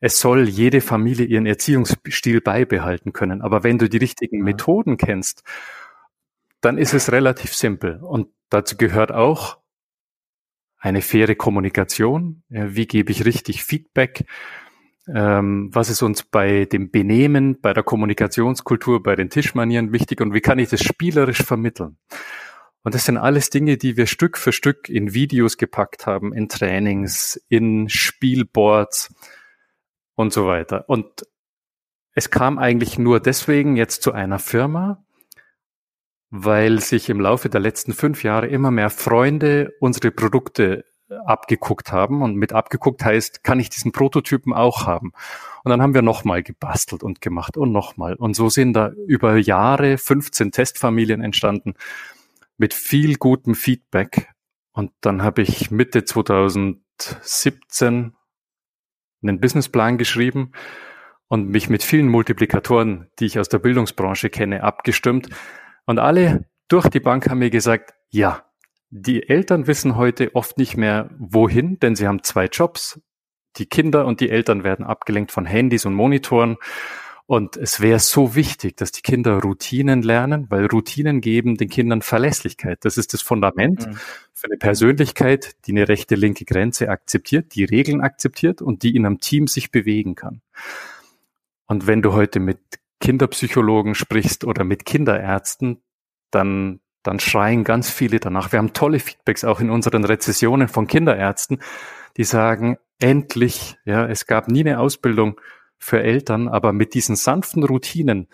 es 0.00 0.20
soll 0.20 0.48
jede 0.48 0.82
Familie 0.82 1.24
ihren 1.24 1.46
Erziehungsstil 1.46 2.42
beibehalten 2.42 3.14
können. 3.14 3.40
Aber 3.40 3.64
wenn 3.64 3.78
du 3.78 3.88
die 3.88 3.96
richtigen 3.96 4.42
Methoden 4.42 4.98
kennst, 4.98 5.44
dann 6.60 6.76
ist 6.76 6.92
es 6.92 7.10
relativ 7.10 7.54
simpel. 7.54 8.00
Und 8.02 8.28
dazu 8.50 8.76
gehört 8.76 9.12
auch 9.12 9.58
eine 10.76 11.00
faire 11.00 11.34
Kommunikation. 11.34 12.42
Wie 12.48 12.86
gebe 12.86 13.12
ich 13.12 13.24
richtig 13.24 13.64
Feedback? 13.64 14.26
Ähm, 15.06 15.70
was 15.72 15.90
ist 15.90 16.02
uns 16.02 16.22
bei 16.22 16.64
dem 16.64 16.90
Benehmen, 16.90 17.60
bei 17.60 17.74
der 17.74 17.82
Kommunikationskultur, 17.82 19.02
bei 19.02 19.16
den 19.16 19.28
Tischmanieren 19.28 19.92
wichtig 19.92 20.20
und 20.20 20.32
wie 20.32 20.40
kann 20.40 20.58
ich 20.58 20.70
das 20.70 20.82
spielerisch 20.82 21.42
vermitteln? 21.42 21.98
Und 22.82 22.94
das 22.94 23.06
sind 23.06 23.16
alles 23.16 23.50
Dinge, 23.50 23.76
die 23.76 23.96
wir 23.96 24.06
Stück 24.06 24.36
für 24.38 24.52
Stück 24.52 24.88
in 24.88 25.14
Videos 25.14 25.56
gepackt 25.56 26.06
haben, 26.06 26.34
in 26.34 26.48
Trainings, 26.48 27.42
in 27.48 27.88
Spielboards 27.88 29.14
und 30.14 30.32
so 30.32 30.46
weiter. 30.46 30.84
Und 30.88 31.26
es 32.12 32.30
kam 32.30 32.58
eigentlich 32.58 32.98
nur 32.98 33.20
deswegen 33.20 33.76
jetzt 33.76 34.02
zu 34.02 34.12
einer 34.12 34.38
Firma, 34.38 35.04
weil 36.30 36.80
sich 36.80 37.08
im 37.10 37.20
Laufe 37.20 37.48
der 37.48 37.60
letzten 37.60 37.92
fünf 37.92 38.22
Jahre 38.22 38.48
immer 38.48 38.70
mehr 38.70 38.90
Freunde 38.90 39.72
unsere 39.80 40.10
Produkte 40.10 40.84
abgeguckt 41.08 41.92
haben. 41.92 42.22
Und 42.22 42.36
mit 42.36 42.52
abgeguckt 42.52 43.04
heißt, 43.04 43.44
kann 43.44 43.60
ich 43.60 43.70
diesen 43.70 43.92
Prototypen 43.92 44.52
auch 44.52 44.86
haben? 44.86 45.12
Und 45.62 45.70
dann 45.70 45.82
haben 45.82 45.94
wir 45.94 46.02
nochmal 46.02 46.42
gebastelt 46.42 47.02
und 47.02 47.20
gemacht 47.20 47.56
und 47.56 47.72
nochmal. 47.72 48.14
Und 48.14 48.34
so 48.34 48.48
sind 48.48 48.74
da 48.74 48.90
über 49.06 49.36
Jahre 49.36 49.98
15 49.98 50.52
Testfamilien 50.52 51.22
entstanden 51.22 51.74
mit 52.56 52.74
viel 52.74 53.16
gutem 53.16 53.54
Feedback. 53.54 54.30
Und 54.72 54.92
dann 55.00 55.22
habe 55.22 55.42
ich 55.42 55.70
Mitte 55.70 56.04
2017 56.04 58.14
einen 59.22 59.40
Businessplan 59.40 59.98
geschrieben 59.98 60.52
und 61.28 61.48
mich 61.48 61.68
mit 61.68 61.82
vielen 61.82 62.08
Multiplikatoren, 62.08 63.08
die 63.18 63.26
ich 63.26 63.38
aus 63.38 63.48
der 63.48 63.58
Bildungsbranche 63.58 64.30
kenne, 64.30 64.62
abgestimmt. 64.62 65.28
Und 65.86 65.98
alle 65.98 66.46
durch 66.68 66.88
die 66.88 67.00
Bank 67.00 67.28
haben 67.28 67.38
mir 67.38 67.50
gesagt, 67.50 67.94
ja, 68.10 68.44
die 68.96 69.28
Eltern 69.28 69.66
wissen 69.66 69.96
heute 69.96 70.36
oft 70.36 70.56
nicht 70.56 70.76
mehr 70.76 71.10
wohin, 71.18 71.80
denn 71.80 71.96
sie 71.96 72.06
haben 72.06 72.22
zwei 72.22 72.46
Jobs. 72.46 73.00
Die 73.56 73.66
Kinder 73.66 74.06
und 74.06 74.20
die 74.20 74.30
Eltern 74.30 74.62
werden 74.62 74.86
abgelenkt 74.86 75.32
von 75.32 75.46
Handys 75.46 75.84
und 75.84 75.94
Monitoren. 75.94 76.58
Und 77.26 77.56
es 77.56 77.80
wäre 77.80 77.98
so 77.98 78.36
wichtig, 78.36 78.76
dass 78.76 78.92
die 78.92 79.02
Kinder 79.02 79.40
Routinen 79.40 80.02
lernen, 80.02 80.46
weil 80.48 80.66
Routinen 80.66 81.20
geben 81.20 81.56
den 81.56 81.70
Kindern 81.70 82.02
Verlässlichkeit. 82.02 82.84
Das 82.84 82.96
ist 82.96 83.14
das 83.14 83.22
Fundament 83.22 83.84
mhm. 83.84 83.98
für 84.32 84.46
eine 84.46 84.58
Persönlichkeit, 84.58 85.56
die 85.66 85.72
eine 85.72 85.88
rechte 85.88 86.14
linke 86.14 86.44
Grenze 86.44 86.88
akzeptiert, 86.88 87.56
die 87.56 87.64
Regeln 87.64 88.00
akzeptiert 88.00 88.62
und 88.62 88.84
die 88.84 88.94
in 88.94 89.06
einem 89.06 89.18
Team 89.18 89.48
sich 89.48 89.72
bewegen 89.72 90.14
kann. 90.14 90.40
Und 91.66 91.88
wenn 91.88 92.00
du 92.00 92.12
heute 92.12 92.38
mit 92.38 92.60
Kinderpsychologen 93.00 93.96
sprichst 93.96 94.44
oder 94.44 94.62
mit 94.62 94.84
Kinderärzten, 94.84 95.82
dann 96.30 96.78
dann 97.04 97.20
schreien 97.20 97.62
ganz 97.62 97.90
viele 97.90 98.18
danach. 98.18 98.50
Wir 98.50 98.58
haben 98.58 98.72
tolle 98.72 98.98
Feedbacks 98.98 99.44
auch 99.44 99.60
in 99.60 99.70
unseren 99.70 100.04
Rezessionen 100.04 100.68
von 100.68 100.86
Kinderärzten, 100.86 101.60
die 102.16 102.24
sagen, 102.24 102.78
endlich, 102.98 103.76
ja, 103.84 104.06
es 104.06 104.26
gab 104.26 104.48
nie 104.48 104.60
eine 104.60 104.80
Ausbildung 104.80 105.40
für 105.78 106.02
Eltern, 106.02 106.48
aber 106.48 106.72
mit 106.72 106.94
diesen 106.94 107.14
sanften 107.14 107.62
Routinen 107.62 108.28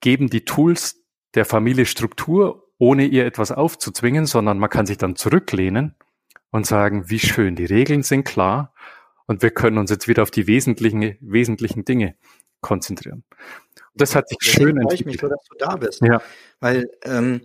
geben 0.00 0.28
die 0.28 0.44
Tools 0.44 1.02
der 1.34 1.44
Familie 1.44 1.86
Struktur, 1.86 2.70
ohne 2.78 3.06
ihr 3.06 3.24
etwas 3.24 3.50
aufzuzwingen, 3.50 4.26
sondern 4.26 4.58
man 4.58 4.70
kann 4.70 4.86
sich 4.86 4.98
dann 4.98 5.16
zurücklehnen 5.16 5.94
und 6.50 6.66
sagen, 6.66 7.08
wie 7.08 7.18
schön, 7.18 7.56
die 7.56 7.64
Regeln 7.64 8.02
sind 8.02 8.24
klar 8.24 8.74
und 9.26 9.42
wir 9.42 9.50
können 9.50 9.78
uns 9.78 9.90
jetzt 9.90 10.06
wieder 10.06 10.22
auf 10.22 10.30
die 10.30 10.46
wesentlichen, 10.46 11.16
wesentlichen 11.20 11.84
Dinge 11.84 12.16
konzentrieren. 12.64 13.22
Das 13.94 14.16
hat 14.16 14.28
sich 14.28 14.38
Deswegen 14.40 14.68
schön 14.68 14.76
entwickelt. 14.78 15.00
Ich 15.00 15.06
mich 15.06 15.20
so, 15.20 15.28
dass 15.28 15.44
du 15.48 15.56
da 15.58 15.76
bist. 15.76 16.00
Ja. 16.02 16.20
Weil 16.58 16.90
ähm, 17.04 17.42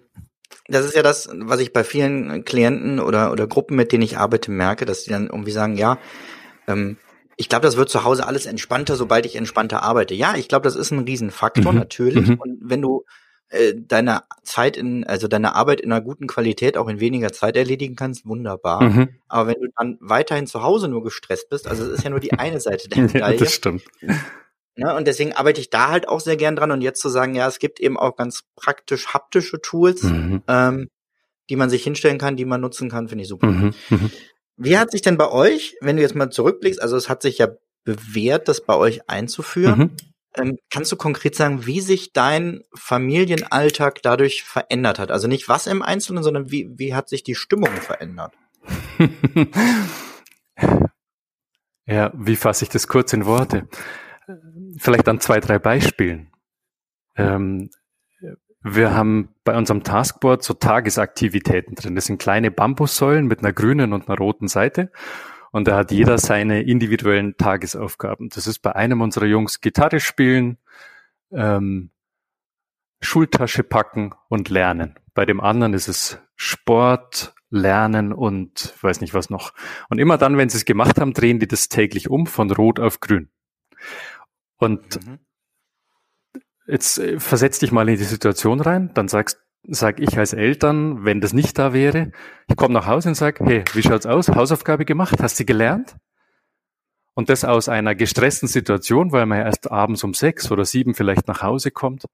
das 0.67 0.85
ist 0.85 0.95
ja 0.95 1.03
das, 1.03 1.29
was 1.33 1.59
ich 1.59 1.73
bei 1.73 1.83
vielen 1.83 2.45
Klienten 2.45 2.99
oder, 2.99 3.31
oder 3.31 3.47
Gruppen, 3.47 3.75
mit 3.75 3.91
denen 3.91 4.03
ich 4.03 4.17
arbeite, 4.17 4.49
merke, 4.49 4.85
dass 4.85 5.03
die 5.03 5.11
dann 5.11 5.27
irgendwie 5.27 5.51
sagen, 5.51 5.75
ja, 5.75 5.99
ähm, 6.67 6.97
ich 7.37 7.49
glaube, 7.49 7.65
das 7.65 7.77
wird 7.77 7.89
zu 7.89 8.03
Hause 8.03 8.25
alles 8.27 8.45
entspannter, 8.45 8.95
sobald 8.95 9.25
ich 9.25 9.35
entspannter 9.35 9.83
arbeite. 9.83 10.13
Ja, 10.13 10.35
ich 10.35 10.47
glaube, 10.47 10.63
das 10.63 10.75
ist 10.75 10.91
ein 10.91 10.99
Riesenfaktor, 10.99 11.71
mhm. 11.71 11.79
natürlich. 11.79 12.27
Mhm. 12.29 12.35
Und 12.35 12.57
wenn 12.61 12.81
du 12.81 13.05
äh, 13.49 13.73
deine 13.75 14.23
Zeit 14.43 14.77
in, 14.77 15.05
also 15.05 15.27
deine 15.27 15.55
Arbeit 15.55 15.81
in 15.81 15.91
einer 15.91 16.01
guten 16.01 16.27
Qualität 16.27 16.77
auch 16.77 16.87
in 16.87 16.99
weniger 16.99 17.31
Zeit 17.31 17.57
erledigen 17.57 17.95
kannst, 17.95 18.25
wunderbar. 18.25 18.83
Mhm. 18.83 19.09
Aber 19.27 19.47
wenn 19.47 19.61
du 19.61 19.69
dann 19.77 19.97
weiterhin 20.01 20.47
zu 20.47 20.61
Hause 20.61 20.87
nur 20.87 21.03
gestresst 21.03 21.49
bist, 21.49 21.67
also 21.67 21.83
es 21.85 21.99
ist 21.99 22.03
ja 22.03 22.09
nur 22.09 22.19
die 22.19 22.33
eine 22.33 22.59
Seite 22.59 22.89
der 22.89 23.03
Medaille. 23.03 23.37
ja, 23.37 23.43
das 23.43 23.53
stimmt. 23.53 23.83
Ne? 24.75 24.95
Und 24.95 25.07
deswegen 25.07 25.33
arbeite 25.33 25.61
ich 25.61 25.69
da 25.69 25.89
halt 25.89 26.07
auch 26.07 26.19
sehr 26.19 26.37
gern 26.37 26.55
dran. 26.55 26.71
Und 26.71 26.81
jetzt 26.81 27.01
zu 27.01 27.09
sagen, 27.09 27.35
ja, 27.35 27.47
es 27.47 27.59
gibt 27.59 27.79
eben 27.79 27.97
auch 27.97 28.15
ganz 28.15 28.43
praktisch 28.55 29.07
haptische 29.07 29.61
Tools, 29.61 30.03
mhm. 30.03 30.43
ähm, 30.47 30.89
die 31.49 31.55
man 31.55 31.69
sich 31.69 31.83
hinstellen 31.83 32.17
kann, 32.17 32.35
die 32.35 32.45
man 32.45 32.61
nutzen 32.61 32.89
kann, 32.89 33.07
finde 33.07 33.23
ich 33.23 33.27
super. 33.27 33.47
Mhm. 33.47 33.73
Mhm. 33.89 34.11
Wie 34.57 34.77
hat 34.77 34.91
sich 34.91 35.01
denn 35.01 35.17
bei 35.17 35.29
euch, 35.31 35.75
wenn 35.81 35.95
du 35.95 36.01
jetzt 36.01 36.15
mal 36.15 36.29
zurückblickst, 36.29 36.81
also 36.81 36.97
es 36.97 37.09
hat 37.09 37.21
sich 37.21 37.37
ja 37.37 37.47
bewährt, 37.83 38.47
das 38.47 38.61
bei 38.61 38.75
euch 38.75 39.09
einzuführen. 39.09 39.79
Mhm. 39.79 39.91
Ähm, 40.35 40.57
kannst 40.69 40.91
du 40.91 40.95
konkret 40.95 41.35
sagen, 41.35 41.65
wie 41.65 41.81
sich 41.81 42.13
dein 42.13 42.61
Familienalltag 42.75 44.03
dadurch 44.03 44.43
verändert 44.43 44.99
hat? 44.99 45.09
Also 45.11 45.27
nicht 45.27 45.49
was 45.49 45.65
im 45.65 45.81
Einzelnen, 45.81 46.23
sondern 46.23 46.51
wie, 46.51 46.69
wie 46.75 46.93
hat 46.93 47.09
sich 47.09 47.23
die 47.23 47.33
Stimmung 47.35 47.71
verändert? 47.71 48.33
ja, 51.87 52.11
wie 52.15 52.35
fasse 52.35 52.65
ich 52.65 52.69
das 52.69 52.87
kurz 52.87 53.11
in 53.13 53.25
Worte? 53.25 53.67
Vielleicht 54.77 55.07
an 55.07 55.19
zwei, 55.19 55.39
drei 55.39 55.59
Beispielen. 55.59 56.31
Ähm, 57.15 57.69
wir 58.61 58.93
haben 58.93 59.35
bei 59.43 59.57
unserem 59.57 59.83
Taskboard 59.83 60.43
so 60.43 60.53
Tagesaktivitäten 60.53 61.75
drin. 61.75 61.95
Das 61.95 62.05
sind 62.05 62.19
kleine 62.19 62.51
Bambussäulen 62.51 63.25
mit 63.25 63.39
einer 63.39 63.53
grünen 63.53 63.93
und 63.93 64.09
einer 64.09 64.17
roten 64.17 64.47
Seite. 64.47 64.91
Und 65.51 65.67
da 65.67 65.77
hat 65.77 65.91
jeder 65.91 66.17
seine 66.17 66.61
individuellen 66.63 67.37
Tagesaufgaben. 67.37 68.29
Das 68.29 68.47
ist 68.47 68.59
bei 68.59 68.75
einem 68.75 69.01
unserer 69.01 69.25
Jungs 69.25 69.61
Gitarre 69.61 69.99
spielen, 69.99 70.57
ähm, 71.31 71.91
Schultasche 73.01 73.63
packen 73.63 74.13
und 74.27 74.49
lernen. 74.49 74.95
Bei 75.13 75.25
dem 75.25 75.39
anderen 75.39 75.73
ist 75.73 75.87
es 75.87 76.19
Sport, 76.35 77.33
Lernen 77.49 78.13
und 78.13 78.75
weiß 78.81 79.01
nicht 79.01 79.15
was 79.15 79.31
noch. 79.31 79.53
Und 79.89 79.97
immer 79.97 80.19
dann, 80.19 80.37
wenn 80.37 80.49
sie 80.49 80.57
es 80.57 80.65
gemacht 80.65 80.99
haben, 80.99 81.13
drehen 81.13 81.39
die 81.39 81.47
das 81.47 81.67
täglich 81.67 82.09
um 82.09 82.27
von 82.27 82.51
Rot 82.51 82.79
auf 82.79 82.99
Grün. 82.99 83.29
Und 84.59 85.05
mhm. 85.05 85.19
jetzt 86.67 86.99
äh, 86.99 87.19
versetz 87.19 87.59
dich 87.59 87.71
mal 87.71 87.89
in 87.89 87.97
die 87.97 88.03
Situation 88.03 88.59
rein, 88.59 88.91
dann 88.93 89.07
sagst, 89.07 89.39
sag 89.63 89.99
ich 89.99 90.17
als 90.17 90.33
Eltern, 90.33 91.05
wenn 91.05 91.21
das 91.21 91.33
nicht 91.33 91.57
da 91.57 91.73
wäre, 91.73 92.11
ich 92.47 92.55
komme 92.55 92.73
nach 92.73 92.85
Hause 92.85 93.09
und 93.09 93.15
sag, 93.15 93.39
hey, 93.39 93.63
wie 93.73 93.81
schaut's 93.81 94.05
aus? 94.05 94.29
Hausaufgabe 94.29 94.85
gemacht? 94.85 95.21
Hast 95.21 95.39
du 95.39 95.45
gelernt? 95.45 95.95
Und 97.13 97.29
das 97.29 97.43
aus 97.43 97.67
einer 97.67 97.95
gestressten 97.95 98.47
Situation, 98.47 99.11
weil 99.11 99.25
man 99.25 99.39
ja 99.39 99.45
erst 99.45 99.71
abends 99.71 100.03
um 100.03 100.13
sechs 100.13 100.51
oder 100.51 100.63
sieben 100.63 100.93
vielleicht 100.93 101.27
nach 101.27 101.41
Hause 101.41 101.71
kommt. 101.71 102.05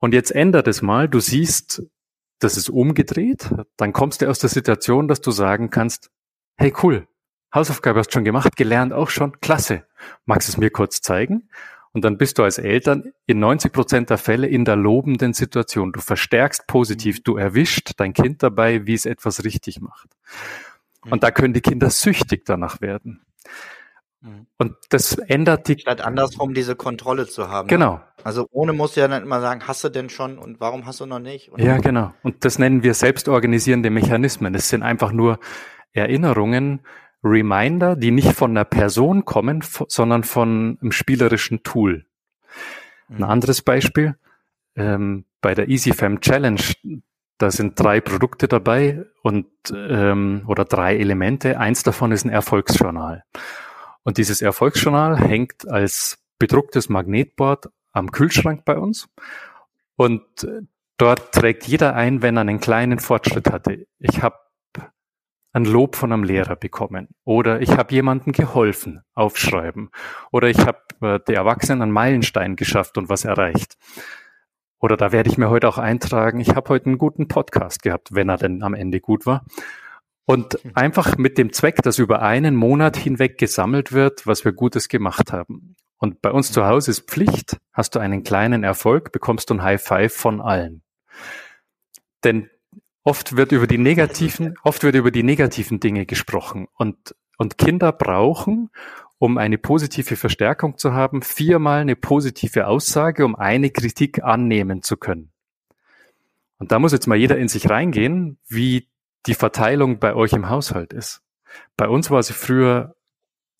Und 0.00 0.12
jetzt 0.12 0.30
ändert 0.30 0.68
es 0.68 0.82
mal, 0.82 1.08
du 1.08 1.20
siehst, 1.20 1.82
das 2.38 2.56
ist 2.56 2.68
umgedreht, 2.68 3.50
dann 3.76 3.92
kommst 3.92 4.22
du 4.22 4.28
aus 4.28 4.38
der 4.38 4.50
Situation, 4.50 5.08
dass 5.08 5.20
du 5.20 5.30
sagen 5.30 5.70
kannst, 5.70 6.10
hey 6.56 6.72
cool, 6.82 7.08
Hausaufgabe 7.54 7.98
hast 8.00 8.08
du 8.08 8.12
schon 8.14 8.24
gemacht, 8.24 8.56
gelernt 8.56 8.92
auch 8.92 9.10
schon, 9.10 9.40
klasse. 9.40 9.84
Magst 10.26 10.48
du 10.48 10.52
es 10.52 10.56
mir 10.58 10.70
kurz 10.70 11.00
zeigen? 11.00 11.48
Und 11.92 12.04
dann 12.04 12.18
bist 12.18 12.38
du 12.38 12.44
als 12.44 12.58
Eltern 12.58 13.12
in 13.26 13.38
90 13.38 13.72
Prozent 13.72 14.10
der 14.10 14.18
Fälle 14.18 14.46
in 14.46 14.64
der 14.64 14.76
lobenden 14.76 15.32
Situation. 15.32 15.92
Du 15.92 16.00
verstärkst 16.00 16.66
positiv, 16.66 17.22
du 17.22 17.36
erwischt 17.36 17.92
dein 17.96 18.12
Kind 18.12 18.42
dabei, 18.42 18.86
wie 18.86 18.94
es 18.94 19.06
etwas 19.06 19.44
richtig 19.44 19.80
macht. 19.80 20.08
Und 21.10 21.22
da 21.22 21.30
können 21.30 21.54
die 21.54 21.60
Kinder 21.60 21.90
süchtig 21.90 22.44
danach 22.44 22.80
werden. 22.80 23.22
Mhm. 24.20 24.46
Und 24.58 24.76
das 24.90 25.16
ändert 25.16 25.68
die. 25.68 25.78
Statt 25.78 26.00
andersrum 26.00 26.52
diese 26.52 26.76
Kontrolle 26.76 27.26
zu 27.26 27.48
haben. 27.48 27.68
Genau. 27.68 27.94
Ne? 27.94 28.02
Also 28.24 28.46
ohne 28.50 28.72
muss 28.72 28.94
ja 28.96 29.08
dann 29.08 29.22
immer 29.22 29.40
sagen, 29.40 29.62
hast 29.66 29.84
du 29.84 29.88
denn 29.88 30.10
schon 30.10 30.38
und 30.38 30.60
warum 30.60 30.86
hast 30.86 31.00
du 31.00 31.06
noch 31.06 31.20
nicht? 31.20 31.50
Und 31.50 31.62
ja, 31.62 31.78
genau. 31.78 32.12
Und 32.22 32.44
das 32.44 32.58
nennen 32.58 32.82
wir 32.82 32.94
selbstorganisierende 32.94 33.90
Mechanismen. 33.90 34.52
Das 34.52 34.68
sind 34.68 34.82
einfach 34.82 35.12
nur 35.12 35.38
Erinnerungen, 35.92 36.80
Reminder, 37.24 37.96
die 37.96 38.10
nicht 38.10 38.32
von 38.32 38.50
einer 38.50 38.64
Person 38.64 39.24
kommen, 39.24 39.62
sondern 39.88 40.24
von 40.24 40.78
einem 40.80 40.92
spielerischen 40.92 41.62
Tool. 41.62 42.06
Ein 43.08 43.16
mhm. 43.18 43.24
anderes 43.24 43.62
Beispiel, 43.62 44.16
ähm, 44.76 45.24
bei 45.40 45.54
der 45.54 45.68
EasyFam 45.68 46.20
Challenge, 46.20 46.60
da 47.38 47.50
sind 47.50 47.78
drei 47.78 48.00
Produkte 48.00 48.48
dabei 48.48 49.04
und 49.22 49.46
ähm, 49.72 50.42
oder 50.46 50.64
drei 50.64 50.96
Elemente. 50.96 51.58
Eins 51.58 51.82
davon 51.82 52.12
ist 52.12 52.24
ein 52.24 52.30
Erfolgsjournal. 52.30 53.24
Und 54.02 54.18
dieses 54.18 54.42
Erfolgsjournal 54.42 55.18
hängt 55.18 55.68
als 55.68 56.18
bedrucktes 56.38 56.88
Magnetboard 56.88 57.68
am 57.92 58.10
Kühlschrank 58.10 58.64
bei 58.64 58.76
uns. 58.76 59.08
Und 59.96 60.22
äh, 60.44 60.62
dort 60.96 61.32
trägt 61.32 61.66
jeder 61.66 61.94
ein, 61.94 62.22
wenn 62.22 62.36
er 62.36 62.42
einen 62.42 62.60
kleinen 62.60 62.98
Fortschritt 62.98 63.50
hatte. 63.50 63.86
Ich 63.98 64.22
habe 64.22 64.36
ein 65.58 65.64
Lob 65.64 65.96
von 65.96 66.12
einem 66.12 66.24
Lehrer 66.24 66.56
bekommen 66.56 67.08
oder 67.24 67.60
ich 67.60 67.76
habe 67.76 67.92
jemandem 67.92 68.32
geholfen, 68.32 69.02
aufschreiben 69.14 69.90
oder 70.30 70.48
ich 70.48 70.58
habe 70.60 70.78
äh, 71.00 71.20
der 71.26 71.36
Erwachsenen 71.36 71.82
einen 71.82 71.92
Meilenstein 71.92 72.56
geschafft 72.56 72.96
und 72.98 73.08
was 73.08 73.24
erreicht. 73.24 73.76
Oder 74.80 74.96
da 74.96 75.10
werde 75.10 75.28
ich 75.28 75.38
mir 75.38 75.50
heute 75.50 75.68
auch 75.68 75.78
eintragen, 75.78 76.38
ich 76.38 76.54
habe 76.54 76.68
heute 76.68 76.86
einen 76.86 76.98
guten 76.98 77.26
Podcast 77.26 77.82
gehabt, 77.82 78.10
wenn 78.12 78.28
er 78.28 78.36
denn 78.36 78.62
am 78.62 78.74
Ende 78.74 79.00
gut 79.00 79.26
war. 79.26 79.44
Und 80.24 80.60
einfach 80.76 81.16
mit 81.16 81.36
dem 81.38 81.52
Zweck, 81.52 81.82
dass 81.82 81.98
über 81.98 82.22
einen 82.22 82.54
Monat 82.54 82.96
hinweg 82.96 83.38
gesammelt 83.38 83.92
wird, 83.92 84.26
was 84.26 84.44
wir 84.44 84.52
Gutes 84.52 84.88
gemacht 84.88 85.32
haben. 85.32 85.74
Und 85.96 86.22
bei 86.22 86.30
uns 86.30 86.52
zu 86.52 86.64
Hause 86.66 86.92
ist 86.92 87.10
Pflicht, 87.10 87.56
hast 87.72 87.96
du 87.96 87.98
einen 87.98 88.22
kleinen 88.22 88.62
Erfolg, 88.62 89.10
bekommst 89.10 89.50
du 89.50 89.54
ein 89.54 89.62
High 89.62 89.82
Five 89.82 90.14
von 90.14 90.40
allen. 90.40 90.82
Denn 92.22 92.50
Oft 93.04 93.36
wird 93.36 93.52
über 93.52 93.66
die 93.66 93.78
negativen, 93.78 94.56
oft 94.62 94.82
wird 94.82 94.94
über 94.94 95.10
die 95.10 95.22
negativen 95.22 95.80
Dinge 95.80 96.06
gesprochen 96.06 96.68
und, 96.74 97.14
und 97.38 97.58
Kinder 97.58 97.92
brauchen, 97.92 98.70
um 99.18 99.38
eine 99.38 99.58
positive 99.58 100.16
Verstärkung 100.16 100.78
zu 100.78 100.92
haben, 100.92 101.22
viermal 101.22 101.80
eine 101.80 101.96
positive 101.96 102.66
Aussage, 102.66 103.24
um 103.24 103.34
eine 103.34 103.70
Kritik 103.70 104.22
annehmen 104.22 104.82
zu 104.82 104.96
können. 104.96 105.32
Und 106.58 106.72
da 106.72 106.78
muss 106.78 106.92
jetzt 106.92 107.06
mal 107.06 107.16
jeder 107.16 107.38
in 107.38 107.48
sich 107.48 107.70
reingehen, 107.70 108.38
wie 108.46 108.88
die 109.26 109.34
Verteilung 109.34 109.98
bei 109.98 110.14
euch 110.14 110.32
im 110.32 110.48
Haushalt 110.48 110.92
ist. 110.92 111.22
Bei 111.76 111.88
uns 111.88 112.10
war 112.10 112.22
sie 112.22 112.32
früher 112.32 112.96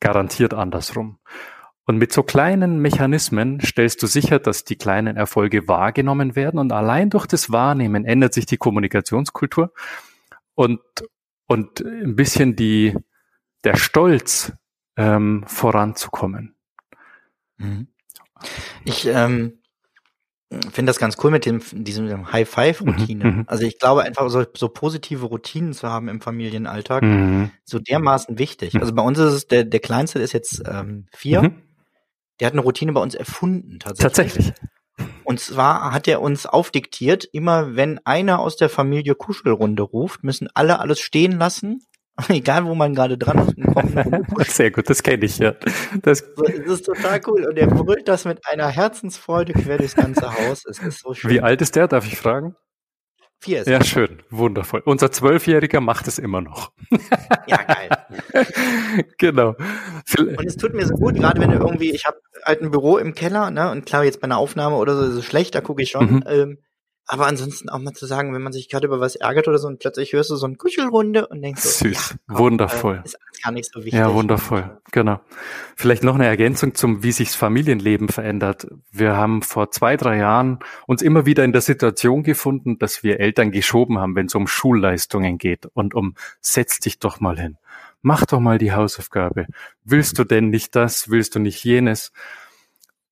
garantiert 0.00 0.54
andersrum. 0.54 1.18
Und 1.88 1.96
mit 1.96 2.12
so 2.12 2.22
kleinen 2.22 2.80
Mechanismen 2.80 3.62
stellst 3.62 4.02
du 4.02 4.06
sicher, 4.06 4.38
dass 4.38 4.62
die 4.62 4.76
kleinen 4.76 5.16
Erfolge 5.16 5.68
wahrgenommen 5.68 6.36
werden 6.36 6.60
und 6.60 6.70
allein 6.70 7.08
durch 7.08 7.24
das 7.26 7.50
Wahrnehmen 7.50 8.04
ändert 8.04 8.34
sich 8.34 8.44
die 8.44 8.58
Kommunikationskultur 8.58 9.72
und, 10.54 10.80
und 11.46 11.80
ein 11.80 12.14
bisschen 12.14 12.56
die, 12.56 12.94
der 13.64 13.76
Stolz 13.76 14.52
ähm, 14.98 15.44
voranzukommen. 15.46 16.56
Mhm. 17.56 17.86
Ich 18.84 19.06
ähm, 19.06 19.54
finde 20.70 20.90
das 20.90 20.98
ganz 20.98 21.16
cool 21.24 21.30
mit 21.30 21.46
dem 21.46 21.62
diesem 21.72 22.30
High 22.30 22.46
Five 22.46 22.82
Routine. 22.82 23.24
Mhm, 23.24 23.36
mhm. 23.38 23.44
Also 23.46 23.64
ich 23.64 23.78
glaube 23.78 24.02
einfach 24.02 24.28
so, 24.28 24.44
so 24.54 24.68
positive 24.68 25.24
Routinen 25.24 25.72
zu 25.72 25.88
haben 25.88 26.08
im 26.08 26.20
Familienalltag 26.20 27.02
mhm. 27.02 27.50
so 27.64 27.78
dermaßen 27.78 28.38
wichtig. 28.38 28.78
Also 28.78 28.94
bei 28.94 29.02
uns 29.02 29.18
ist 29.18 29.32
es 29.32 29.46
der 29.46 29.64
der 29.64 29.80
kleinste 29.80 30.18
ist 30.18 30.34
jetzt 30.34 30.62
ähm, 30.68 31.06
vier. 31.12 31.44
Mhm. 31.44 31.62
Der 32.40 32.46
hat 32.46 32.52
eine 32.52 32.62
Routine 32.62 32.92
bei 32.92 33.00
uns 33.00 33.14
erfunden 33.14 33.78
tatsächlich. 33.80 34.46
Tatsächlich. 34.46 34.54
Und 35.24 35.40
zwar 35.40 35.92
hat 35.92 36.08
er 36.08 36.20
uns 36.20 36.46
aufdiktiert, 36.46 37.24
immer 37.24 37.76
wenn 37.76 38.00
einer 38.04 38.40
aus 38.40 38.56
der 38.56 38.68
Familie 38.68 39.14
Kuschelrunde 39.14 39.82
ruft, 39.82 40.24
müssen 40.24 40.48
alle 40.54 40.80
alles 40.80 41.00
stehen 41.00 41.38
lassen 41.38 41.82
Egal, 42.28 42.64
wo 42.64 42.74
man 42.74 42.94
gerade 42.94 43.16
dran 43.16 43.48
ist. 43.48 44.54
Sehr 44.54 44.70
gut, 44.70 44.90
das 44.90 45.02
kenne 45.02 45.24
ich, 45.24 45.38
ja. 45.38 45.52
Das, 46.02 46.24
das, 46.34 46.50
ist 46.66 46.86
total 46.86 47.20
cool. 47.26 47.46
Und 47.46 47.56
er 47.56 47.68
brüllt 47.68 48.08
das 48.08 48.24
mit 48.24 48.40
einer 48.46 48.68
Herzensfreude 48.68 49.52
quer 49.52 49.78
durchs 49.78 49.94
ganze 49.94 50.32
Haus. 50.38 50.64
Es 50.66 50.78
ist 50.80 51.00
so 51.00 51.14
schön. 51.14 51.30
Wie 51.30 51.40
alt 51.40 51.60
ist 51.62 51.76
der, 51.76 51.88
darf 51.88 52.06
ich 52.06 52.18
fragen? 52.18 52.56
Vier 53.40 53.60
ist 53.60 53.68
Ja, 53.68 53.84
schön, 53.84 54.22
wundervoll. 54.30 54.82
Unser 54.84 55.12
Zwölfjähriger 55.12 55.80
macht 55.80 56.08
es 56.08 56.18
immer 56.18 56.40
noch. 56.40 56.72
Ja, 57.46 57.62
geil. 57.62 57.88
genau. 59.18 59.54
Und 60.18 60.46
es 60.46 60.56
tut 60.56 60.74
mir 60.74 60.86
so 60.86 60.94
gut, 60.94 61.16
gerade 61.16 61.40
wenn 61.40 61.50
du 61.50 61.58
irgendwie, 61.58 61.90
ich 61.90 62.06
habe 62.06 62.18
halt 62.44 62.62
ein 62.62 62.70
Büro 62.70 62.98
im 62.98 63.14
Keller, 63.14 63.50
ne, 63.50 63.70
und 63.70 63.86
klar, 63.86 64.04
jetzt 64.04 64.20
bei 64.20 64.24
einer 64.24 64.38
Aufnahme 64.38 64.76
oder 64.76 64.96
so 64.96 65.02
ist 65.02 65.14
es 65.14 65.24
schlecht, 65.24 65.54
da 65.54 65.60
gucke 65.60 65.82
ich 65.82 65.90
schon. 65.90 66.14
Mhm. 66.14 66.24
Ähm, 66.26 66.58
aber 67.10 67.26
ansonsten 67.26 67.70
auch 67.70 67.78
mal 67.78 67.94
zu 67.94 68.04
sagen, 68.04 68.34
wenn 68.34 68.42
man 68.42 68.52
sich 68.52 68.68
gerade 68.68 68.86
über 68.86 69.00
was 69.00 69.16
ärgert 69.16 69.48
oder 69.48 69.56
so 69.56 69.66
und 69.66 69.78
plötzlich 69.78 70.12
hörst 70.12 70.28
du 70.28 70.36
so 70.36 70.46
eine 70.46 70.56
Kuschelrunde 70.56 71.26
und 71.26 71.40
denkst 71.40 71.62
so, 71.62 71.86
süß, 71.86 72.10
ja, 72.10 72.16
komm, 72.28 72.38
wundervoll. 72.38 72.96
Äh, 72.96 73.06
ist 73.06 73.18
gar 73.42 73.50
nicht 73.50 73.72
so 73.72 73.80
wichtig. 73.80 73.94
Ja, 73.94 74.12
wundervoll, 74.12 74.78
genau. 74.92 75.18
Vielleicht 75.74 76.04
noch 76.04 76.16
eine 76.16 76.26
Ergänzung 76.26 76.74
zum, 76.74 77.02
wie 77.02 77.12
sich 77.12 77.28
das 77.28 77.36
Familienleben 77.36 78.08
verändert. 78.08 78.66
Wir 78.92 79.16
haben 79.16 79.40
vor 79.40 79.70
zwei, 79.70 79.96
drei 79.96 80.18
Jahren 80.18 80.58
uns 80.86 81.00
immer 81.00 81.24
wieder 81.24 81.44
in 81.44 81.52
der 81.52 81.62
Situation 81.62 82.24
gefunden, 82.24 82.78
dass 82.78 83.02
wir 83.02 83.20
Eltern 83.20 83.52
geschoben 83.52 83.98
haben, 83.98 84.14
wenn 84.14 84.26
es 84.26 84.34
um 84.34 84.46
Schulleistungen 84.46 85.38
geht 85.38 85.64
und 85.72 85.94
um 85.94 86.14
setz 86.42 86.78
dich 86.78 86.98
doch 86.98 87.20
mal 87.20 87.40
hin. 87.40 87.56
Mach 88.08 88.24
doch 88.24 88.40
mal 88.40 88.56
die 88.56 88.72
Hausaufgabe. 88.72 89.48
Willst 89.84 90.18
du 90.18 90.24
denn 90.24 90.48
nicht 90.48 90.74
das? 90.74 91.10
Willst 91.10 91.34
du 91.34 91.40
nicht 91.40 91.62
jenes? 91.62 92.10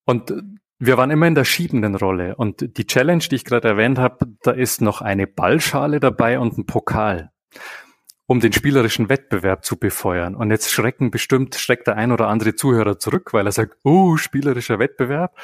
Und 0.06 0.32
wir 0.78 0.96
waren 0.96 1.10
immer 1.10 1.26
in 1.26 1.34
der 1.34 1.44
schiebenden 1.44 1.94
Rolle 1.96 2.34
und 2.36 2.78
die 2.78 2.86
Challenge, 2.86 3.22
die 3.30 3.34
ich 3.34 3.44
gerade 3.44 3.68
erwähnt 3.68 3.98
habe, 3.98 4.26
da 4.42 4.52
ist 4.52 4.80
noch 4.80 5.02
eine 5.02 5.26
Ballschale 5.26 6.00
dabei 6.00 6.38
und 6.38 6.56
ein 6.56 6.64
Pokal, 6.64 7.30
um 8.24 8.40
den 8.40 8.54
spielerischen 8.54 9.10
Wettbewerb 9.10 9.66
zu 9.66 9.76
befeuern. 9.76 10.34
Und 10.34 10.50
jetzt 10.50 10.72
schrecken 10.72 11.10
bestimmt, 11.10 11.56
schreckt 11.56 11.88
der 11.88 11.96
ein 11.96 12.10
oder 12.10 12.28
andere 12.28 12.54
Zuhörer 12.54 12.98
zurück, 12.98 13.34
weil 13.34 13.44
er 13.44 13.52
sagt, 13.52 13.76
oh, 13.84 14.16
spielerischer 14.16 14.78
Wettbewerb. 14.78 15.38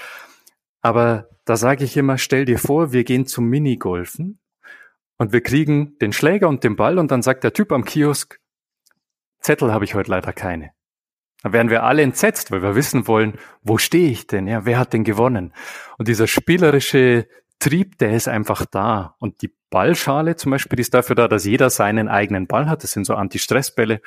Aber 0.80 1.28
da 1.44 1.58
sage 1.58 1.84
ich 1.84 1.94
immer, 1.98 2.16
stell 2.16 2.46
dir 2.46 2.58
vor, 2.58 2.94
wir 2.94 3.04
gehen 3.04 3.26
zum 3.26 3.50
Minigolfen 3.50 4.38
und 5.18 5.34
wir 5.34 5.42
kriegen 5.42 5.98
den 5.98 6.14
Schläger 6.14 6.48
und 6.48 6.64
den 6.64 6.74
Ball 6.74 6.98
und 6.98 7.10
dann 7.10 7.20
sagt 7.20 7.44
der 7.44 7.52
Typ 7.52 7.70
am 7.70 7.84
Kiosk, 7.84 8.40
Zettel 9.42 9.72
habe 9.72 9.84
ich 9.84 9.94
heute 9.94 10.10
leider 10.10 10.32
keine. 10.32 10.70
Da 11.42 11.52
werden 11.52 11.70
wir 11.70 11.82
alle 11.82 12.02
entsetzt, 12.02 12.50
weil 12.50 12.62
wir 12.62 12.76
wissen 12.76 13.08
wollen, 13.08 13.38
wo 13.62 13.76
stehe 13.76 14.10
ich 14.10 14.26
denn? 14.26 14.46
Ja, 14.46 14.64
wer 14.64 14.78
hat 14.78 14.92
denn 14.92 15.04
gewonnen? 15.04 15.52
Und 15.98 16.08
dieser 16.08 16.28
spielerische 16.28 17.26
Trieb, 17.58 17.98
der 17.98 18.12
ist 18.12 18.28
einfach 18.28 18.64
da. 18.64 19.16
Und 19.18 19.42
die 19.42 19.52
Ballschale 19.70 20.36
zum 20.36 20.52
Beispiel 20.52 20.78
ist 20.78 20.94
dafür 20.94 21.16
da, 21.16 21.28
dass 21.28 21.44
jeder 21.44 21.70
seinen 21.70 22.08
eigenen 22.08 22.46
Ball 22.46 22.68
hat. 22.68 22.84
Das 22.84 22.92
sind 22.92 23.04
so 23.04 23.14
Anti-Stress-Bälle 23.14 24.00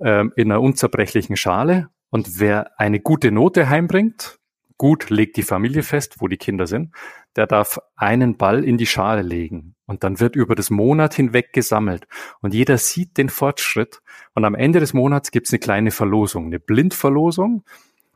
ähm, 0.00 0.32
in 0.36 0.52
einer 0.52 0.60
unzerbrechlichen 0.60 1.36
Schale. 1.36 1.88
Und 2.10 2.38
wer 2.38 2.78
eine 2.78 3.00
gute 3.00 3.32
Note 3.32 3.68
heimbringt, 3.68 4.38
gut 4.76 5.10
legt 5.10 5.36
die 5.36 5.42
Familie 5.42 5.82
fest, 5.82 6.16
wo 6.18 6.28
die 6.28 6.36
Kinder 6.36 6.66
sind, 6.66 6.94
der 7.36 7.46
darf 7.46 7.78
einen 7.96 8.36
Ball 8.36 8.64
in 8.64 8.78
die 8.78 8.86
Schale 8.86 9.22
legen. 9.22 9.74
Und 9.92 10.04
dann 10.04 10.20
wird 10.20 10.36
über 10.36 10.54
das 10.54 10.70
Monat 10.70 11.12
hinweg 11.12 11.52
gesammelt. 11.52 12.08
Und 12.40 12.54
jeder 12.54 12.78
sieht 12.78 13.18
den 13.18 13.28
Fortschritt. 13.28 14.00
Und 14.32 14.46
am 14.46 14.54
Ende 14.54 14.80
des 14.80 14.94
Monats 14.94 15.30
gibt 15.30 15.48
es 15.48 15.52
eine 15.52 15.58
kleine 15.58 15.90
Verlosung, 15.90 16.46
eine 16.46 16.58
Blindverlosung. 16.58 17.62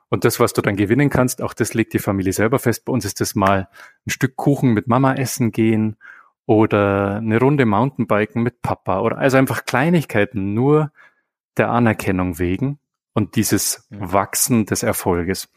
Und 0.08 0.24
das, 0.24 0.40
was 0.40 0.54
du 0.54 0.62
dann 0.62 0.76
gewinnen 0.76 1.10
kannst, 1.10 1.42
auch 1.42 1.52
das 1.52 1.74
legt 1.74 1.92
die 1.92 1.98
Familie 1.98 2.32
selber 2.32 2.58
fest. 2.58 2.86
Bei 2.86 2.94
uns 2.94 3.04
ist 3.04 3.20
das 3.20 3.34
mal 3.34 3.68
ein 4.06 4.10
Stück 4.10 4.36
Kuchen 4.36 4.72
mit 4.72 4.86
Mama 4.86 5.16
essen 5.16 5.52
gehen 5.52 5.96
oder 6.46 7.16
eine 7.16 7.38
Runde 7.38 7.66
Mountainbiken 7.66 8.42
mit 8.42 8.62
Papa 8.62 9.00
oder 9.00 9.18
also 9.18 9.36
einfach 9.36 9.66
Kleinigkeiten 9.66 10.54
nur 10.54 10.92
der 11.58 11.68
Anerkennung 11.68 12.38
wegen 12.38 12.78
und 13.12 13.36
dieses 13.36 13.86
Wachsen 13.90 14.64
des 14.64 14.82
Erfolges. 14.82 15.52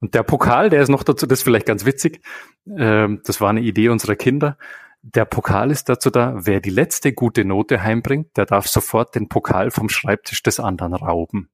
Und 0.00 0.14
der 0.14 0.24
Pokal, 0.24 0.70
der 0.70 0.82
ist 0.82 0.88
noch 0.88 1.04
dazu, 1.04 1.24
das 1.24 1.38
ist 1.38 1.44
vielleicht 1.44 1.66
ganz 1.66 1.84
witzig, 1.84 2.20
ähm, 2.66 3.20
das 3.24 3.40
war 3.40 3.50
eine 3.50 3.60
Idee 3.60 3.90
unserer 3.90 4.16
Kinder. 4.16 4.58
Der 5.02 5.24
Pokal 5.24 5.72
ist 5.72 5.88
dazu 5.88 6.10
da, 6.10 6.34
wer 6.36 6.60
die 6.60 6.70
letzte 6.70 7.12
gute 7.12 7.44
Note 7.44 7.82
heimbringt, 7.82 8.36
der 8.36 8.46
darf 8.46 8.68
sofort 8.68 9.16
den 9.16 9.28
Pokal 9.28 9.72
vom 9.72 9.88
Schreibtisch 9.88 10.42
des 10.42 10.60
anderen 10.60 10.94
rauben. 10.94 11.50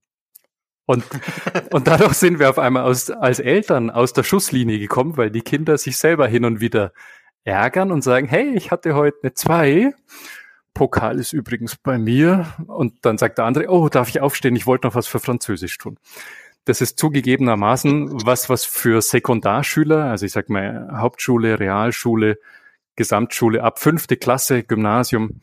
Und, 0.84 1.04
und 1.72 1.86
dadurch 1.86 2.14
sind 2.14 2.38
wir 2.38 2.50
auf 2.50 2.58
einmal 2.58 2.84
aus, 2.84 3.10
als 3.10 3.40
Eltern 3.40 3.90
aus 3.90 4.12
der 4.12 4.22
Schusslinie 4.22 4.78
gekommen, 4.78 5.16
weil 5.16 5.30
die 5.30 5.40
Kinder 5.40 5.78
sich 5.78 5.96
selber 5.96 6.26
hin 6.26 6.44
und 6.44 6.60
wieder 6.60 6.92
ärgern 7.44 7.90
und 7.90 8.02
sagen, 8.02 8.28
hey, 8.28 8.54
ich 8.54 8.70
hatte 8.70 8.94
heute 8.94 9.18
eine 9.22 9.34
zwei. 9.34 9.94
Pokal 10.74 11.18
ist 11.18 11.32
übrigens 11.32 11.76
bei 11.76 11.98
mir. 11.98 12.46
Und 12.66 13.04
dann 13.04 13.18
sagt 13.18 13.38
der 13.38 13.46
andere, 13.46 13.68
oh, 13.68 13.88
darf 13.88 14.08
ich 14.08 14.20
aufstehen? 14.20 14.56
Ich 14.56 14.66
wollte 14.66 14.86
noch 14.86 14.94
was 14.94 15.06
für 15.06 15.20
Französisch 15.20 15.78
tun. 15.78 15.98
Das 16.66 16.82
ist 16.82 16.98
zugegebenermaßen 16.98 18.26
was, 18.26 18.50
was 18.50 18.66
für 18.66 19.00
Sekundarschüler, 19.00 20.04
also 20.04 20.26
ich 20.26 20.32
sag 20.32 20.50
mal 20.50 20.88
Hauptschule, 20.92 21.58
Realschule, 21.58 22.38
Gesamtschule 22.98 23.62
ab 23.62 23.78
fünfte 23.78 24.16
Klasse, 24.16 24.64
Gymnasium, 24.64 25.40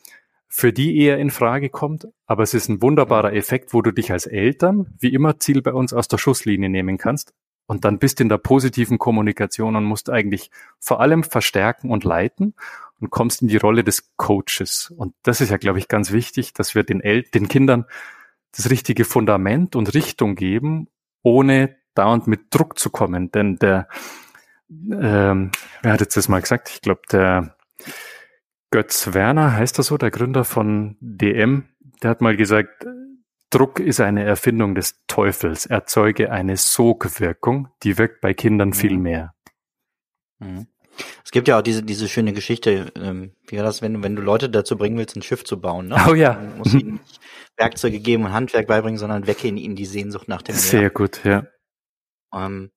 für 0.47 0.71
die 0.71 0.99
eher 0.99 1.17
in 1.17 1.31
Frage 1.31 1.69
kommt. 1.69 2.07
Aber 2.27 2.43
es 2.43 2.53
ist 2.53 2.69
ein 2.69 2.81
wunderbarer 2.81 3.33
Effekt, 3.33 3.73
wo 3.73 3.81
du 3.81 3.91
dich 3.91 4.11
als 4.11 4.27
Eltern, 4.27 4.93
wie 4.99 5.13
immer 5.13 5.39
Ziel 5.39 5.61
bei 5.61 5.73
uns, 5.73 5.93
aus 5.93 6.07
der 6.07 6.17
Schusslinie 6.17 6.69
nehmen 6.69 6.97
kannst. 6.97 7.33
Und 7.65 7.85
dann 7.85 7.97
bist 7.97 8.21
in 8.21 8.29
der 8.29 8.37
positiven 8.37 8.99
Kommunikation 8.99 9.75
und 9.75 9.85
musst 9.85 10.09
eigentlich 10.09 10.51
vor 10.79 10.99
allem 10.99 11.23
verstärken 11.23 11.89
und 11.89 12.03
leiten 12.03 12.53
und 12.99 13.09
kommst 13.09 13.41
in 13.41 13.47
die 13.47 13.57
Rolle 13.57 13.83
des 13.83 14.11
Coaches. 14.17 14.93
Und 14.95 15.15
das 15.23 15.41
ist 15.41 15.49
ja, 15.49 15.57
glaube 15.57 15.79
ich, 15.79 15.87
ganz 15.87 16.11
wichtig, 16.11 16.53
dass 16.53 16.75
wir 16.75 16.83
den, 16.83 17.01
El 17.01 17.23
den 17.23 17.47
Kindern 17.47 17.85
das 18.55 18.69
richtige 18.69 19.05
Fundament 19.05 19.75
und 19.75 19.93
Richtung 19.93 20.35
geben, 20.35 20.87
ohne 21.23 21.75
dauernd 21.95 22.27
mit 22.27 22.53
Druck 22.53 22.77
zu 22.77 22.89
kommen. 22.89 23.31
Denn 23.31 23.55
der, 23.57 23.87
ähm, 24.69 25.51
wer 25.81 25.93
hat 25.93 26.01
jetzt 26.01 26.17
das 26.17 26.27
mal 26.27 26.41
gesagt? 26.41 26.69
Ich 26.69 26.81
glaube, 26.81 27.01
der 27.11 27.55
Götz 28.71 29.13
Werner 29.13 29.53
heißt 29.53 29.79
er 29.79 29.83
so, 29.83 29.97
der 29.97 30.11
Gründer 30.11 30.43
von 30.43 30.97
DM, 30.99 31.65
der 32.01 32.09
hat 32.09 32.21
mal 32.21 32.35
gesagt, 32.35 32.85
Druck 33.49 33.79
ist 33.79 34.01
eine 34.01 34.23
Erfindung 34.23 34.75
des 34.75 35.05
Teufels, 35.07 35.65
erzeuge 35.65 36.31
eine 36.31 36.57
Sogwirkung, 36.57 37.69
die 37.83 37.97
wirkt 37.97 38.21
bei 38.21 38.33
Kindern 38.33 38.73
viel 38.73 38.97
mhm. 38.97 39.01
mehr. 39.01 39.35
Mhm. 40.39 40.67
Es 41.23 41.31
gibt 41.31 41.47
ja 41.47 41.59
auch 41.59 41.61
diese, 41.61 41.83
diese 41.83 42.07
schöne 42.07 42.33
Geschichte, 42.33 42.91
ähm, 42.95 43.33
wie 43.47 43.57
war 43.57 43.63
das, 43.63 43.81
wenn, 43.81 44.01
wenn 44.03 44.15
du 44.15 44.21
Leute 44.21 44.49
dazu 44.49 44.77
bringen 44.77 44.97
willst, 44.97 45.15
ein 45.15 45.21
Schiff 45.21 45.43
zu 45.43 45.59
bauen. 45.59 45.89
Ne? 45.89 45.97
Oh 46.09 46.13
ja. 46.13 46.35
Du 46.35 46.57
musst 46.57 46.73
ihnen 46.73 46.93
nicht 47.05 47.19
Werkzeuge 47.57 47.99
geben 47.99 48.25
und 48.25 48.33
Handwerk 48.33 48.67
beibringen, 48.67 48.97
sondern 48.97 49.27
wecke 49.27 49.47
in 49.47 49.57
ihnen 49.57 49.75
die 49.75 49.85
Sehnsucht 49.85 50.27
nach 50.27 50.41
dem 50.41 50.55
Meer. 50.55 50.61
Sehr 50.61 50.89
gut, 50.89 51.23
ja. 51.23 51.47
Ähm, 52.33 52.71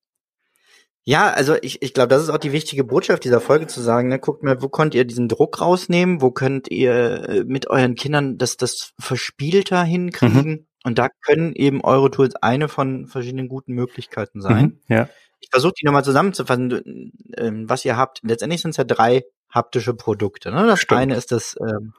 ja, 1.09 1.31
also 1.31 1.55
ich, 1.59 1.81
ich 1.81 1.95
glaube, 1.95 2.09
das 2.09 2.21
ist 2.21 2.29
auch 2.29 2.37
die 2.37 2.51
wichtige 2.51 2.83
Botschaft 2.83 3.23
dieser 3.23 3.41
Folge 3.41 3.65
zu 3.65 3.81
sagen, 3.81 4.09
ne, 4.09 4.19
guckt 4.19 4.43
mal, 4.43 4.61
wo 4.61 4.69
könnt 4.69 4.93
ihr 4.93 5.05
diesen 5.05 5.27
Druck 5.27 5.59
rausnehmen, 5.59 6.21
wo 6.21 6.29
könnt 6.29 6.69
ihr 6.69 7.27
äh, 7.27 7.43
mit 7.45 7.67
euren 7.67 7.95
Kindern 7.95 8.37
das, 8.37 8.57
das 8.57 8.93
verspielter 8.99 9.81
hinkriegen 9.83 10.51
mhm. 10.51 10.65
und 10.83 10.99
da 10.99 11.07
können 11.25 11.53
eben 11.55 11.83
eure 11.83 12.11
Tools 12.11 12.35
eine 12.35 12.67
von 12.67 13.07
verschiedenen 13.07 13.47
guten 13.47 13.73
Möglichkeiten 13.73 14.39
sein. 14.39 14.79
Mhm, 14.87 14.95
ja. 14.95 15.09
Ich 15.39 15.49
versuche 15.49 15.73
die 15.81 15.85
nochmal 15.87 16.03
zusammenzufassen, 16.03 17.11
ähm, 17.37 17.67
was 17.67 17.85
ihr 17.85 17.97
habt. 17.97 18.19
Letztendlich 18.21 18.61
sind 18.61 18.71
es 18.71 18.77
ja 18.77 18.83
drei 18.83 19.23
haptische 19.49 19.95
Produkte. 19.95 20.51
Ne? 20.51 20.67
Das 20.67 20.81
Stimmt. 20.81 21.01
eine 21.01 21.15
ist 21.15 21.31
das 21.31 21.55
ähm, 21.59 21.93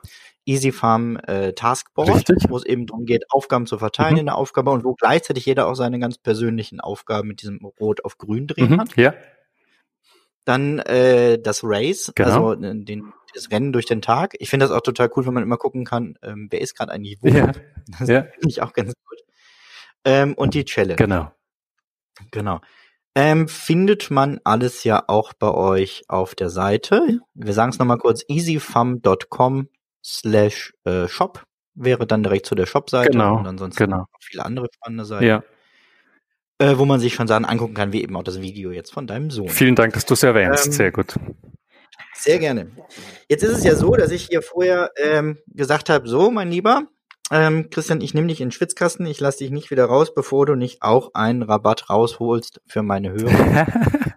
Easy 0.51 0.73
Farm 0.73 1.17
äh, 1.27 1.53
Taskboard, 1.53 2.09
Richtig. 2.15 2.39
wo 2.49 2.57
es 2.57 2.65
eben 2.67 2.87
darum 2.87 3.05
geht, 3.07 3.25
Aufgaben 3.31 3.67
zu 3.67 3.79
verteilen 3.79 4.15
Mhm. 4.15 4.21
in 4.21 4.27
der 4.27 4.37
Aufgabe 4.37 4.71
und 4.71 4.85
wo 4.85 4.95
gleichzeitig 4.95 5.47
jeder 5.47 5.69
auch 5.69 5.75
seine 5.75 5.99
ganz 6.01 6.19
persönlichen 6.19 6.81
Aufgaben 6.81 7.29
mit 7.29 7.43
diesem 7.43 7.65
Rot 7.79 8.05
auf 8.05 8.19
Grün 8.19 8.47
drehen 8.47 8.73
Mhm. 8.73 8.81
hat. 8.81 8.97
Ja, 8.97 9.15
Dann 10.47 10.79
äh, 10.81 11.39
das 11.39 11.61
Race, 11.63 12.11
Genau. 12.15 12.49
also 12.49 12.63
äh, 12.65 12.75
den, 12.85 13.13
das 13.35 13.51
Rennen 13.51 13.73
durch 13.73 13.87
den 13.87 14.01
Tag. 14.03 14.35
Ich 14.41 14.49
finde 14.51 14.67
das 14.67 14.75
auch 14.75 14.81
total 14.81 15.11
cool, 15.15 15.27
wenn 15.27 15.35
man 15.35 15.43
immer 15.43 15.59
gucken 15.59 15.85
kann, 15.85 16.19
ähm, 16.23 16.49
wer 16.51 16.61
ist 16.61 16.77
gerade 16.77 16.91
eigentlich 16.93 17.19
wo. 17.21 17.29
Ja. 17.29 17.53
Das 17.99 18.09
ja, 18.09 18.23
finde 18.23 18.49
ich 18.49 18.63
auch 18.63 18.73
ganz 18.73 18.93
gut. 18.95 19.19
Ähm, 20.05 20.35
und 20.35 20.55
die 20.55 20.65
Challenge. 20.65 20.97
genau. 20.97 21.31
Genau. 22.31 22.61
Ähm, 23.15 23.49
findet 23.49 24.11
man 24.11 24.41
alles 24.45 24.85
ja 24.85 25.03
auch 25.09 25.33
bei 25.35 25.51
euch 25.53 26.05
auf 26.09 26.35
der 26.35 26.49
Seite. 26.49 27.21
Wir 27.35 27.53
sagen 27.53 27.71
es 27.71 27.79
nochmal 27.79 27.99
kurz, 27.99 28.25
easyfam.com 28.29 29.69
slash 30.05 30.73
äh, 30.85 31.09
shop 31.09 31.45
wäre 31.75 32.07
dann 32.07 32.23
direkt 32.23 32.47
zu 32.47 32.55
der 32.55 32.67
Shop-Seite 32.67 33.11
Genau, 33.13 33.39
und 33.39 33.47
ansonsten 33.47 33.85
genau. 33.85 34.07
viele 34.21 34.45
andere 34.45 34.67
spannende 34.75 35.05
Seiten, 35.05 35.25
Ja, 35.25 35.43
äh, 36.59 36.77
wo 36.79 36.85
man 36.85 37.01
sich 37.01 37.15
schon 37.15 37.27
Sachen 37.29 37.45
angucken 37.45 37.75
kann, 37.75 37.93
wie 37.93 38.03
eben 38.03 38.17
auch 38.17 38.23
das 38.23 38.41
Video 38.41 38.71
jetzt 38.71 38.93
von 38.93 39.07
deinem 39.07 39.31
Sohn. 39.31 39.49
vielen 39.49 39.77
Dank, 39.77 39.95
dass 39.95 40.05
du 40.05 40.15
es 40.15 40.23
erwähnst. 40.23 40.67
Ähm, 40.67 40.73
Sehr 40.73 40.93
gut. 40.93 41.15
Sehr 42.15 42.39
gerne. 42.39 42.71
Jetzt 43.29 43.43
ist 43.45 43.59
es 43.59 43.65
ja 43.65 43.75
so, 43.75 43.95
dass 43.95 44.11
ich 44.11 44.27
hier 44.27 44.43
vorher 44.43 44.91
ähm, 44.97 45.39
gesagt 45.47 45.89
habe, 45.89 46.07
so, 46.07 46.31
mein 46.31 46.51
Lieber, 46.51 46.83
ähm, 47.31 47.69
Christian, 47.71 48.01
ich 48.01 48.14
nehme 48.14 48.27
dich 48.29 48.40
in 48.40 48.47
den 48.49 48.53
Schwitzkasten, 48.53 49.07
ich 49.07 49.21
lasse 49.21 49.38
dich 49.38 49.51
nicht 49.51 49.71
wieder 49.71 49.85
raus, 49.87 50.14
bevor 50.14 50.47
du 50.47 50.55
nicht 50.57 50.83
auch 50.83 51.14
einen 51.14 51.43
Rabatt 51.43 51.88
rausholst 51.90 52.61
für 52.66 52.83
meine 52.83 53.12
Hörer. 53.12 53.66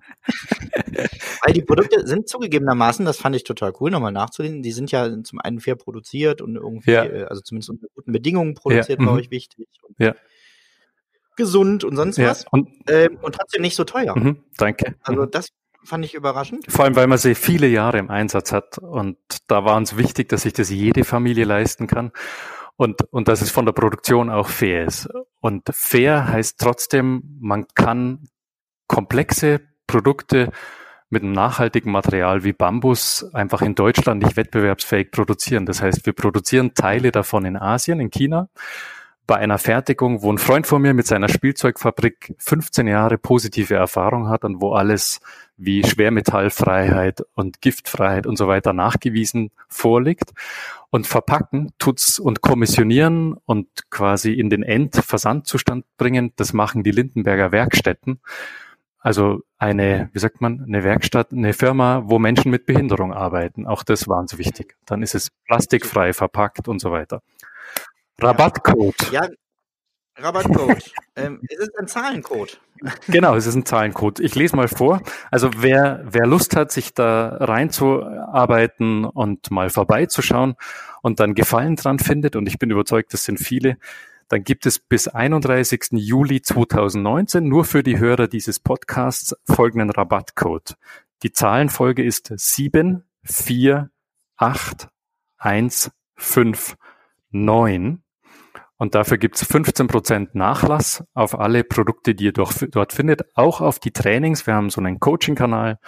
Weil 1.43 1.53
die 1.53 1.61
Produkte 1.61 2.07
sind 2.07 2.29
zugegebenermaßen, 2.29 3.05
das 3.05 3.17
fand 3.17 3.35
ich 3.35 3.43
total 3.43 3.73
cool, 3.79 3.91
nochmal 3.91 4.11
nachzulesen, 4.11 4.61
die 4.63 4.71
sind 4.71 4.91
ja 4.91 5.09
zum 5.23 5.39
einen 5.39 5.59
fair 5.59 5.75
produziert 5.75 6.41
und 6.41 6.55
irgendwie, 6.55 6.91
Ja. 6.91 7.03
äh, 7.03 7.23
also 7.25 7.41
zumindest 7.41 7.69
unter 7.71 7.87
guten 7.93 8.11
Bedingungen 8.11 8.53
produziert, 8.53 8.99
Ja, 8.99 9.05
bei 9.05 9.11
mhm. 9.11 9.17
euch 9.17 9.31
wichtig. 9.31 9.67
Und 9.87 9.95
Ja. 9.99 10.15
Gesund 11.35 11.83
und 11.83 11.95
sonst 11.95 12.17
ja, 12.17 12.29
was. 12.29 12.45
und 12.51 12.69
Ähm, 12.87 13.17
und 13.21 13.35
trotzdem 13.35 13.61
nicht 13.63 13.75
so 13.75 13.83
teuer. 13.83 14.15
mhm, 14.17 14.43
danke. 14.57 14.95
Also 15.03 15.23
Mhm. 15.23 15.31
das 15.31 15.49
fand 15.83 16.05
ich 16.05 16.13
überraschend. 16.13 16.65
Vor 16.71 16.85
allem, 16.85 16.95
weil 16.95 17.07
man 17.07 17.17
sie 17.17 17.35
viele 17.35 17.67
Jahre 17.67 17.97
im 17.97 18.09
Einsatz 18.09 18.51
hat. 18.53 18.77
Und 18.77 19.17
da 19.47 19.65
war 19.65 19.75
uns 19.75 19.97
wichtig, 19.97 20.29
dass 20.29 20.43
sich 20.43 20.53
das 20.53 20.69
jede 20.69 21.03
Familie 21.03 21.43
leisten 21.45 21.87
kann. 21.87 22.11
Und, 22.75 23.01
und 23.11 23.27
dass 23.27 23.41
es 23.41 23.51
von 23.51 23.65
der 23.65 23.73
Produktion 23.73 24.29
auch 24.29 24.49
fair 24.49 24.85
ist. 24.85 25.07
Und 25.39 25.63
fair 25.71 26.27
heißt 26.27 26.59
trotzdem, 26.59 27.37
man 27.39 27.67
kann 27.75 28.27
komplexe 28.87 29.61
Produkte 29.87 30.51
mit 31.09 31.23
einem 31.23 31.33
nachhaltigen 31.33 31.91
Material 31.91 32.43
wie 32.43 32.53
Bambus 32.53 33.23
einfach 33.33 33.61
in 33.61 33.75
Deutschland 33.75 34.23
nicht 34.23 34.35
wettbewerbsfähig 34.35 35.11
produzieren. 35.11 35.65
Das 35.65 35.81
heißt, 35.81 36.05
wir 36.05 36.13
produzieren 36.13 36.73
Teile 36.73 37.11
davon 37.11 37.45
in 37.45 37.55
Asien, 37.55 37.99
in 37.99 38.09
China, 38.09 38.49
bei 39.25 39.37
einer 39.37 39.57
Fertigung, 39.57 40.21
wo 40.21 40.31
ein 40.31 40.37
Freund 40.37 40.67
von 40.67 40.81
mir 40.81 40.93
mit 40.93 41.07
seiner 41.07 41.29
Spielzeugfabrik 41.29 42.35
15 42.39 42.87
Jahre 42.87 43.17
positive 43.17 43.75
Erfahrung 43.75 44.27
hat 44.27 44.43
und 44.43 44.61
wo 44.61 44.73
alles 44.73 45.21
wie 45.55 45.83
Schwermetallfreiheit 45.83 47.23
und 47.33 47.61
Giftfreiheit 47.61 48.27
und 48.27 48.37
so 48.37 48.47
weiter 48.47 48.73
nachgewiesen 48.73 49.51
vorliegt. 49.69 50.31
Und 50.89 51.07
verpacken 51.07 51.71
tut's 51.79 52.19
und 52.19 52.41
kommissionieren 52.41 53.35
und 53.45 53.67
quasi 53.89 54.33
in 54.33 54.49
den 54.49 54.61
Endversandzustand 54.61 55.85
bringen, 55.97 56.33
das 56.35 56.53
machen 56.53 56.83
die 56.83 56.91
Lindenberger 56.91 57.51
Werkstätten. 57.51 58.19
Also 58.99 59.41
eine, 59.57 60.09
wie 60.13 60.19
sagt 60.19 60.39
man, 60.39 60.63
eine 60.63 60.83
Werkstatt, 60.83 61.31
eine 61.31 61.53
Firma, 61.53 62.03
wo 62.05 62.19
Menschen 62.19 62.51
mit 62.51 62.65
Behinderung 62.65 63.11
arbeiten. 63.11 63.65
Auch 63.65 63.83
das 63.83 64.07
war 64.07 64.19
uns 64.19 64.37
wichtig. 64.37 64.75
Dann 64.85 65.01
ist 65.01 65.15
es 65.15 65.31
plastikfrei 65.45 66.13
verpackt 66.13 66.67
und 66.67 66.79
so 66.79 66.91
weiter. 66.91 67.21
Rabattcode. 68.21 69.11
Ja, 69.11 69.27
Rabattcode. 70.17 70.91
ähm, 71.15 71.41
es 71.49 71.59
ist 71.59 71.77
ein 71.77 71.87
Zahlencode. 71.87 72.59
Genau, 73.07 73.35
es 73.35 73.47
ist 73.47 73.55
ein 73.55 73.65
Zahlencode. 73.65 74.19
Ich 74.19 74.35
lese 74.35 74.55
mal 74.55 74.67
vor. 74.67 75.01
Also 75.31 75.49
wer, 75.57 76.03
wer 76.05 76.27
Lust 76.27 76.55
hat, 76.55 76.71
sich 76.71 76.93
da 76.93 77.37
reinzuarbeiten 77.39 79.05
und 79.05 79.51
mal 79.51 79.69
vorbeizuschauen 79.69 80.55
und 81.01 81.19
dann 81.19 81.33
Gefallen 81.33 81.75
dran 81.75 81.99
findet, 81.99 82.35
und 82.35 82.47
ich 82.47 82.59
bin 82.59 82.69
überzeugt, 82.69 83.13
das 83.13 83.23
sind 83.23 83.39
viele, 83.39 83.77
dann 84.27 84.43
gibt 84.43 84.65
es 84.65 84.79
bis 84.79 85.07
31. 85.07 85.89
Juli 85.91 86.41
2019 86.41 87.47
nur 87.47 87.65
für 87.65 87.83
die 87.83 87.99
Hörer 87.99 88.27
dieses 88.27 88.59
Podcasts 88.59 89.35
folgenden 89.45 89.89
Rabattcode. 89.89 90.75
Die 91.23 91.31
Zahlenfolge 91.31 92.03
ist 92.03 92.33
7, 92.35 93.03
4, 93.23 93.89
8, 94.37 94.89
1, 95.37 95.91
5, 96.15 96.75
9. 97.31 98.02
Und 98.77 98.95
dafür 98.95 99.17
gibt's 99.17 99.45
15% 99.45 100.29
Nachlass 100.33 101.03
auf 101.13 101.39
alle 101.39 101.63
Produkte, 101.63 102.15
die 102.15 102.25
ihr 102.25 102.33
dort 102.33 102.93
findet, 102.93 103.23
auch 103.35 103.61
auf 103.61 103.79
die 103.79 103.91
Trainings. 103.91 104.47
Wir 104.47 104.55
haben 104.55 104.69
so 104.69 104.81
einen 104.81 104.99
Coaching-Kanal. 104.99 105.79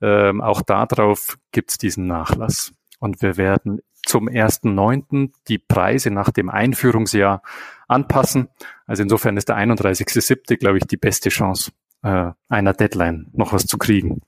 Ähm, 0.00 0.40
auch 0.40 0.62
darauf 0.62 1.38
gibt's 1.52 1.78
diesen 1.78 2.06
Nachlass. 2.06 2.72
Und 3.00 3.22
wir 3.22 3.36
werden 3.36 3.80
zum 4.06 4.28
1.9. 4.28 5.32
die 5.48 5.58
Preise 5.58 6.10
nach 6.10 6.30
dem 6.30 6.48
Einführungsjahr 6.48 7.42
anpassen. 7.88 8.48
Also 8.86 9.02
insofern 9.02 9.36
ist 9.36 9.48
der 9.48 9.56
31.7., 9.56 10.56
glaube 10.56 10.78
ich, 10.78 10.84
die 10.84 10.96
beste 10.96 11.28
Chance, 11.30 11.72
äh, 12.02 12.32
einer 12.48 12.72
Deadline 12.72 13.28
noch 13.32 13.52
was 13.52 13.66
zu 13.66 13.78
kriegen. 13.78 14.22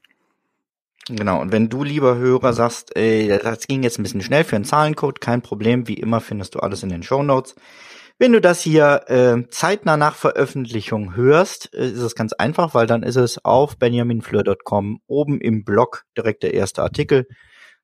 Genau, 1.08 1.40
und 1.40 1.50
wenn 1.50 1.68
du, 1.68 1.82
lieber 1.82 2.16
Hörer, 2.16 2.52
sagst, 2.52 2.96
ey, 2.96 3.28
das 3.42 3.66
ging 3.66 3.82
jetzt 3.82 3.98
ein 3.98 4.02
bisschen 4.02 4.22
schnell 4.22 4.44
für 4.44 4.56
einen 4.56 4.64
Zahlencode, 4.64 5.20
kein 5.20 5.42
Problem, 5.42 5.88
wie 5.88 5.94
immer 5.94 6.20
findest 6.20 6.54
du 6.54 6.60
alles 6.60 6.82
in 6.82 6.90
den 6.90 7.02
Show 7.02 7.22
Notes. 7.22 7.54
Wenn 8.18 8.32
du 8.32 8.40
das 8.40 8.60
hier 8.60 9.04
äh, 9.06 9.48
zeitnah 9.48 9.96
nach 9.96 10.14
Veröffentlichung 10.14 11.16
hörst, 11.16 11.72
äh, 11.74 11.86
ist 11.86 12.02
es 12.02 12.14
ganz 12.14 12.34
einfach, 12.34 12.74
weil 12.74 12.86
dann 12.86 13.02
ist 13.02 13.16
es 13.16 13.42
auf 13.44 13.78
benjaminfleur.com 13.78 15.00
oben 15.06 15.40
im 15.40 15.64
Blog 15.64 16.04
direkt 16.16 16.42
der 16.42 16.52
erste 16.52 16.82
Artikel. 16.82 17.26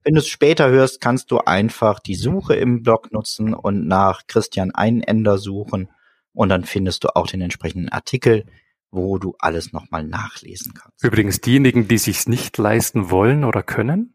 Wenn 0.05 0.15
du 0.15 0.21
es 0.21 0.29
später 0.29 0.69
hörst, 0.69 1.01
kannst 1.01 1.31
du 1.31 1.39
einfach 1.39 2.01
die 2.01 2.15
Suche 2.15 2.55
im 2.55 2.83
Blog 2.83 3.13
nutzen 3.13 3.55
und 3.55 3.89
nach 3.89 4.27
Christian 4.27 4.73
Einender 4.73 5.39
suchen 5.39 5.89
und 6.35 6.51
dann 6.51 6.65
findest 6.65 7.05
du 7.05 7.17
auch 7.17 7.27
den 7.27 7.41
entsprechenden 7.41 7.89
Artikel, 7.89 8.45
wo 8.91 9.19
du 9.19 9.35
alles 9.39 9.73
nochmal 9.73 10.05
nachlesen 10.05 10.75
kannst. 10.75 11.03
Übrigens, 11.03 11.41
diejenigen, 11.41 11.89
die 11.89 11.99
sich's 11.99 12.29
nicht 12.29 12.57
leisten 12.59 13.11
wollen 13.11 13.45
oder 13.45 13.63
können, 13.63 14.15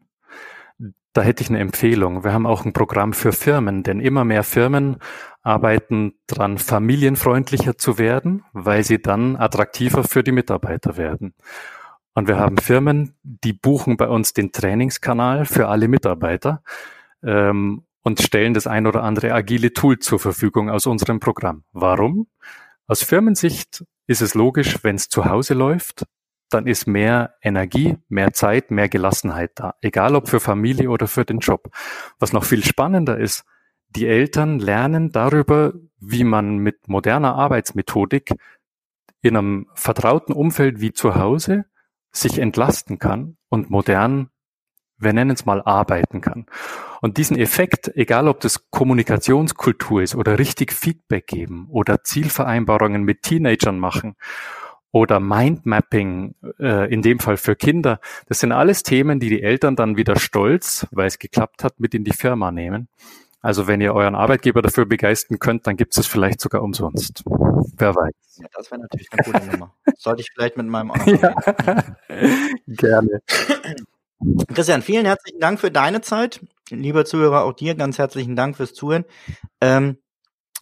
da 1.12 1.22
hätte 1.22 1.42
ich 1.42 1.50
eine 1.50 1.58
Empfehlung. 1.58 2.24
Wir 2.24 2.32
haben 2.32 2.46
auch 2.46 2.64
ein 2.64 2.72
Programm 2.72 3.12
für 3.12 3.32
Firmen, 3.32 3.82
denn 3.82 4.00
immer 4.00 4.24
mehr 4.24 4.44
Firmen 4.44 4.96
arbeiten 5.42 6.14
dran, 6.26 6.58
familienfreundlicher 6.58 7.76
zu 7.76 7.98
werden, 7.98 8.44
weil 8.52 8.82
sie 8.84 9.00
dann 9.00 9.36
attraktiver 9.36 10.04
für 10.04 10.22
die 10.22 10.32
Mitarbeiter 10.32 10.96
werden. 10.96 11.34
Und 12.14 12.28
wir 12.28 12.38
haben 12.38 12.58
Firmen, 12.58 13.14
die 13.22 13.52
buchen 13.52 13.96
bei 13.96 14.08
uns 14.08 14.32
den 14.32 14.52
Trainingskanal 14.52 15.44
für 15.44 15.68
alle 15.68 15.88
Mitarbeiter 15.88 16.62
ähm, 17.22 17.84
und 18.02 18.20
stellen 18.20 18.54
das 18.54 18.66
ein 18.66 18.86
oder 18.86 19.02
andere 19.02 19.32
agile 19.32 19.72
Tool 19.72 19.98
zur 19.98 20.18
Verfügung 20.18 20.70
aus 20.70 20.86
unserem 20.86 21.20
Programm. 21.20 21.64
Warum? 21.72 22.26
Aus 22.86 23.02
Firmensicht 23.02 23.84
ist 24.12 24.20
es 24.20 24.34
logisch, 24.34 24.78
wenn 24.84 24.96
es 24.96 25.08
zu 25.08 25.24
Hause 25.24 25.54
läuft, 25.54 26.06
dann 26.50 26.66
ist 26.66 26.86
mehr 26.86 27.34
Energie, 27.40 27.96
mehr 28.08 28.32
Zeit, 28.32 28.70
mehr 28.70 28.88
Gelassenheit 28.88 29.52
da. 29.54 29.74
Egal 29.80 30.14
ob 30.14 30.28
für 30.28 30.38
Familie 30.38 30.90
oder 30.90 31.08
für 31.08 31.24
den 31.24 31.38
Job. 31.38 31.70
Was 32.18 32.32
noch 32.32 32.44
viel 32.44 32.62
spannender 32.62 33.18
ist, 33.18 33.44
die 33.88 34.06
Eltern 34.06 34.58
lernen 34.58 35.10
darüber, 35.10 35.72
wie 35.98 36.24
man 36.24 36.58
mit 36.58 36.88
moderner 36.88 37.34
Arbeitsmethodik 37.34 38.34
in 39.22 39.36
einem 39.36 39.66
vertrauten 39.74 40.34
Umfeld 40.34 40.80
wie 40.80 40.92
zu 40.92 41.14
Hause 41.14 41.64
sich 42.10 42.38
entlasten 42.38 42.98
kann 42.98 43.38
und 43.48 43.70
modern, 43.70 44.28
wir 45.02 45.12
nennen 45.12 45.32
es 45.32 45.44
mal, 45.44 45.62
arbeiten 45.62 46.20
kann. 46.20 46.46
Und 47.00 47.16
diesen 47.16 47.36
Effekt, 47.36 47.90
egal 47.96 48.28
ob 48.28 48.40
das 48.40 48.70
Kommunikationskultur 48.70 50.02
ist 50.02 50.14
oder 50.14 50.38
richtig 50.38 50.72
Feedback 50.72 51.26
geben 51.26 51.66
oder 51.70 52.04
Zielvereinbarungen 52.04 53.02
mit 53.02 53.22
Teenagern 53.22 53.78
machen 53.78 54.16
oder 54.92 55.20
Mindmapping, 55.20 56.34
äh, 56.60 56.92
in 56.92 57.02
dem 57.02 57.18
Fall 57.18 57.36
für 57.36 57.56
Kinder, 57.56 58.00
das 58.28 58.40
sind 58.40 58.52
alles 58.52 58.82
Themen, 58.82 59.20
die 59.20 59.30
die 59.30 59.42
Eltern 59.42 59.74
dann 59.74 59.96
wieder 59.96 60.16
stolz, 60.16 60.86
weil 60.90 61.06
es 61.06 61.18
geklappt 61.18 61.64
hat, 61.64 61.80
mit 61.80 61.94
in 61.94 62.04
die 62.04 62.12
Firma 62.12 62.52
nehmen. 62.52 62.88
Also 63.40 63.66
wenn 63.66 63.80
ihr 63.80 63.92
euren 63.92 64.14
Arbeitgeber 64.14 64.62
dafür 64.62 64.86
begeistern 64.86 65.40
könnt, 65.40 65.66
dann 65.66 65.76
gibt 65.76 65.94
es 65.94 65.98
es 65.98 66.06
vielleicht 66.06 66.40
sogar 66.40 66.62
umsonst. 66.62 67.24
Wer 67.76 67.94
weiß. 67.94 68.38
Ja, 68.40 68.46
das 68.54 68.70
wäre 68.70 68.80
natürlich 68.80 69.08
eine 69.10 69.22
coole 69.24 69.52
Nummer. 69.52 69.74
Sollte 69.98 70.22
ich 70.22 70.30
vielleicht 70.32 70.56
mit 70.56 70.66
meinem 70.66 70.88
noch 70.88 70.96
erwähnen. 71.06 71.96
Gerne. 72.68 73.20
Christian, 74.54 74.82
vielen 74.82 75.06
herzlichen 75.06 75.40
Dank 75.40 75.60
für 75.60 75.70
deine 75.70 76.00
Zeit. 76.00 76.40
Lieber 76.70 77.04
Zuhörer, 77.04 77.44
auch 77.44 77.52
dir 77.52 77.74
ganz 77.74 77.98
herzlichen 77.98 78.36
Dank 78.36 78.56
fürs 78.56 78.74
Zuhören. 78.74 79.04
Ähm, 79.60 79.98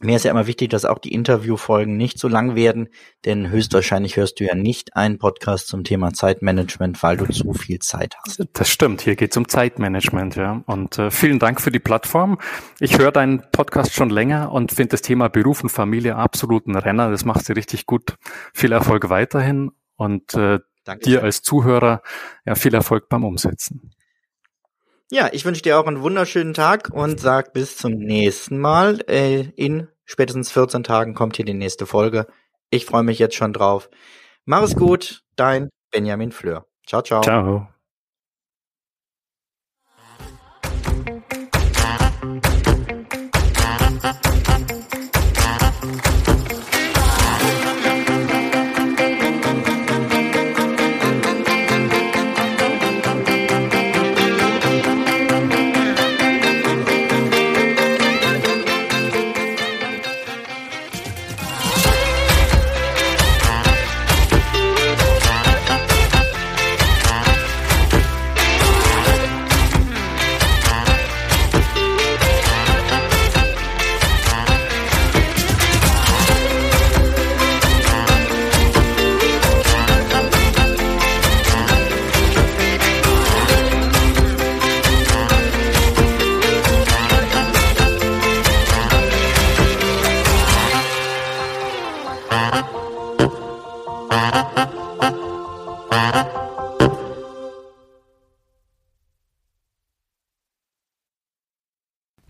Mir 0.02 0.16
ist 0.16 0.24
ja 0.24 0.30
immer 0.30 0.46
wichtig, 0.46 0.70
dass 0.70 0.86
auch 0.86 0.98
die 0.98 1.12
Interviewfolgen 1.12 1.98
nicht 1.98 2.18
so 2.18 2.26
lang 2.26 2.54
werden, 2.54 2.88
denn 3.26 3.50
höchstwahrscheinlich 3.50 4.16
hörst 4.16 4.40
du 4.40 4.44
ja 4.44 4.54
nicht 4.54 4.96
einen 4.96 5.18
Podcast 5.18 5.68
zum 5.68 5.84
Thema 5.84 6.14
Zeitmanagement, 6.14 7.02
weil 7.02 7.18
du 7.18 7.26
zu 7.26 7.52
viel 7.52 7.80
Zeit 7.80 8.16
hast. 8.24 8.42
Das 8.54 8.70
stimmt, 8.70 9.02
hier 9.02 9.14
geht 9.14 9.32
es 9.32 9.36
um 9.36 9.46
Zeitmanagement, 9.46 10.36
ja. 10.36 10.62
Und 10.64 10.98
äh, 10.98 11.10
vielen 11.10 11.38
Dank 11.38 11.60
für 11.60 11.70
die 11.70 11.80
Plattform. 11.80 12.38
Ich 12.78 12.96
höre 12.96 13.12
deinen 13.12 13.42
Podcast 13.52 13.92
schon 13.92 14.08
länger 14.08 14.52
und 14.52 14.72
finde 14.72 14.92
das 14.92 15.02
Thema 15.02 15.28
Beruf 15.28 15.62
und 15.62 15.68
Familie 15.68 16.16
absoluten 16.16 16.76
Renner. 16.76 17.10
Das 17.10 17.26
macht 17.26 17.44
sie 17.44 17.52
richtig 17.52 17.84
gut. 17.84 18.16
Viel 18.54 18.72
Erfolg 18.72 19.10
weiterhin 19.10 19.70
und 19.96 20.32
äh, 20.32 20.60
dir 20.96 21.22
als 21.22 21.42
Zuhörer 21.42 22.02
ja 22.44 22.54
viel 22.54 22.74
Erfolg 22.74 23.08
beim 23.08 23.24
Umsetzen. 23.24 23.92
Ja, 25.10 25.28
ich 25.32 25.44
wünsche 25.44 25.62
dir 25.62 25.78
auch 25.78 25.86
einen 25.86 26.02
wunderschönen 26.02 26.54
Tag 26.54 26.90
und 26.92 27.18
sag 27.18 27.52
bis 27.52 27.76
zum 27.76 27.92
nächsten 27.94 28.58
Mal. 28.58 29.00
Äh, 29.08 29.48
in 29.56 29.88
spätestens 30.04 30.52
14 30.52 30.84
Tagen 30.84 31.14
kommt 31.14 31.36
hier 31.36 31.44
die 31.44 31.54
nächste 31.54 31.84
Folge. 31.86 32.26
Ich 32.70 32.86
freue 32.86 33.02
mich 33.02 33.18
jetzt 33.18 33.34
schon 33.34 33.52
drauf. 33.52 33.90
Mach 34.44 34.62
es 34.62 34.76
gut, 34.76 35.22
dein 35.34 35.68
Benjamin 35.90 36.30
Fleur. 36.30 36.66
Ciao, 36.86 37.02
ciao. 37.02 37.22
Ciao. 37.22 37.68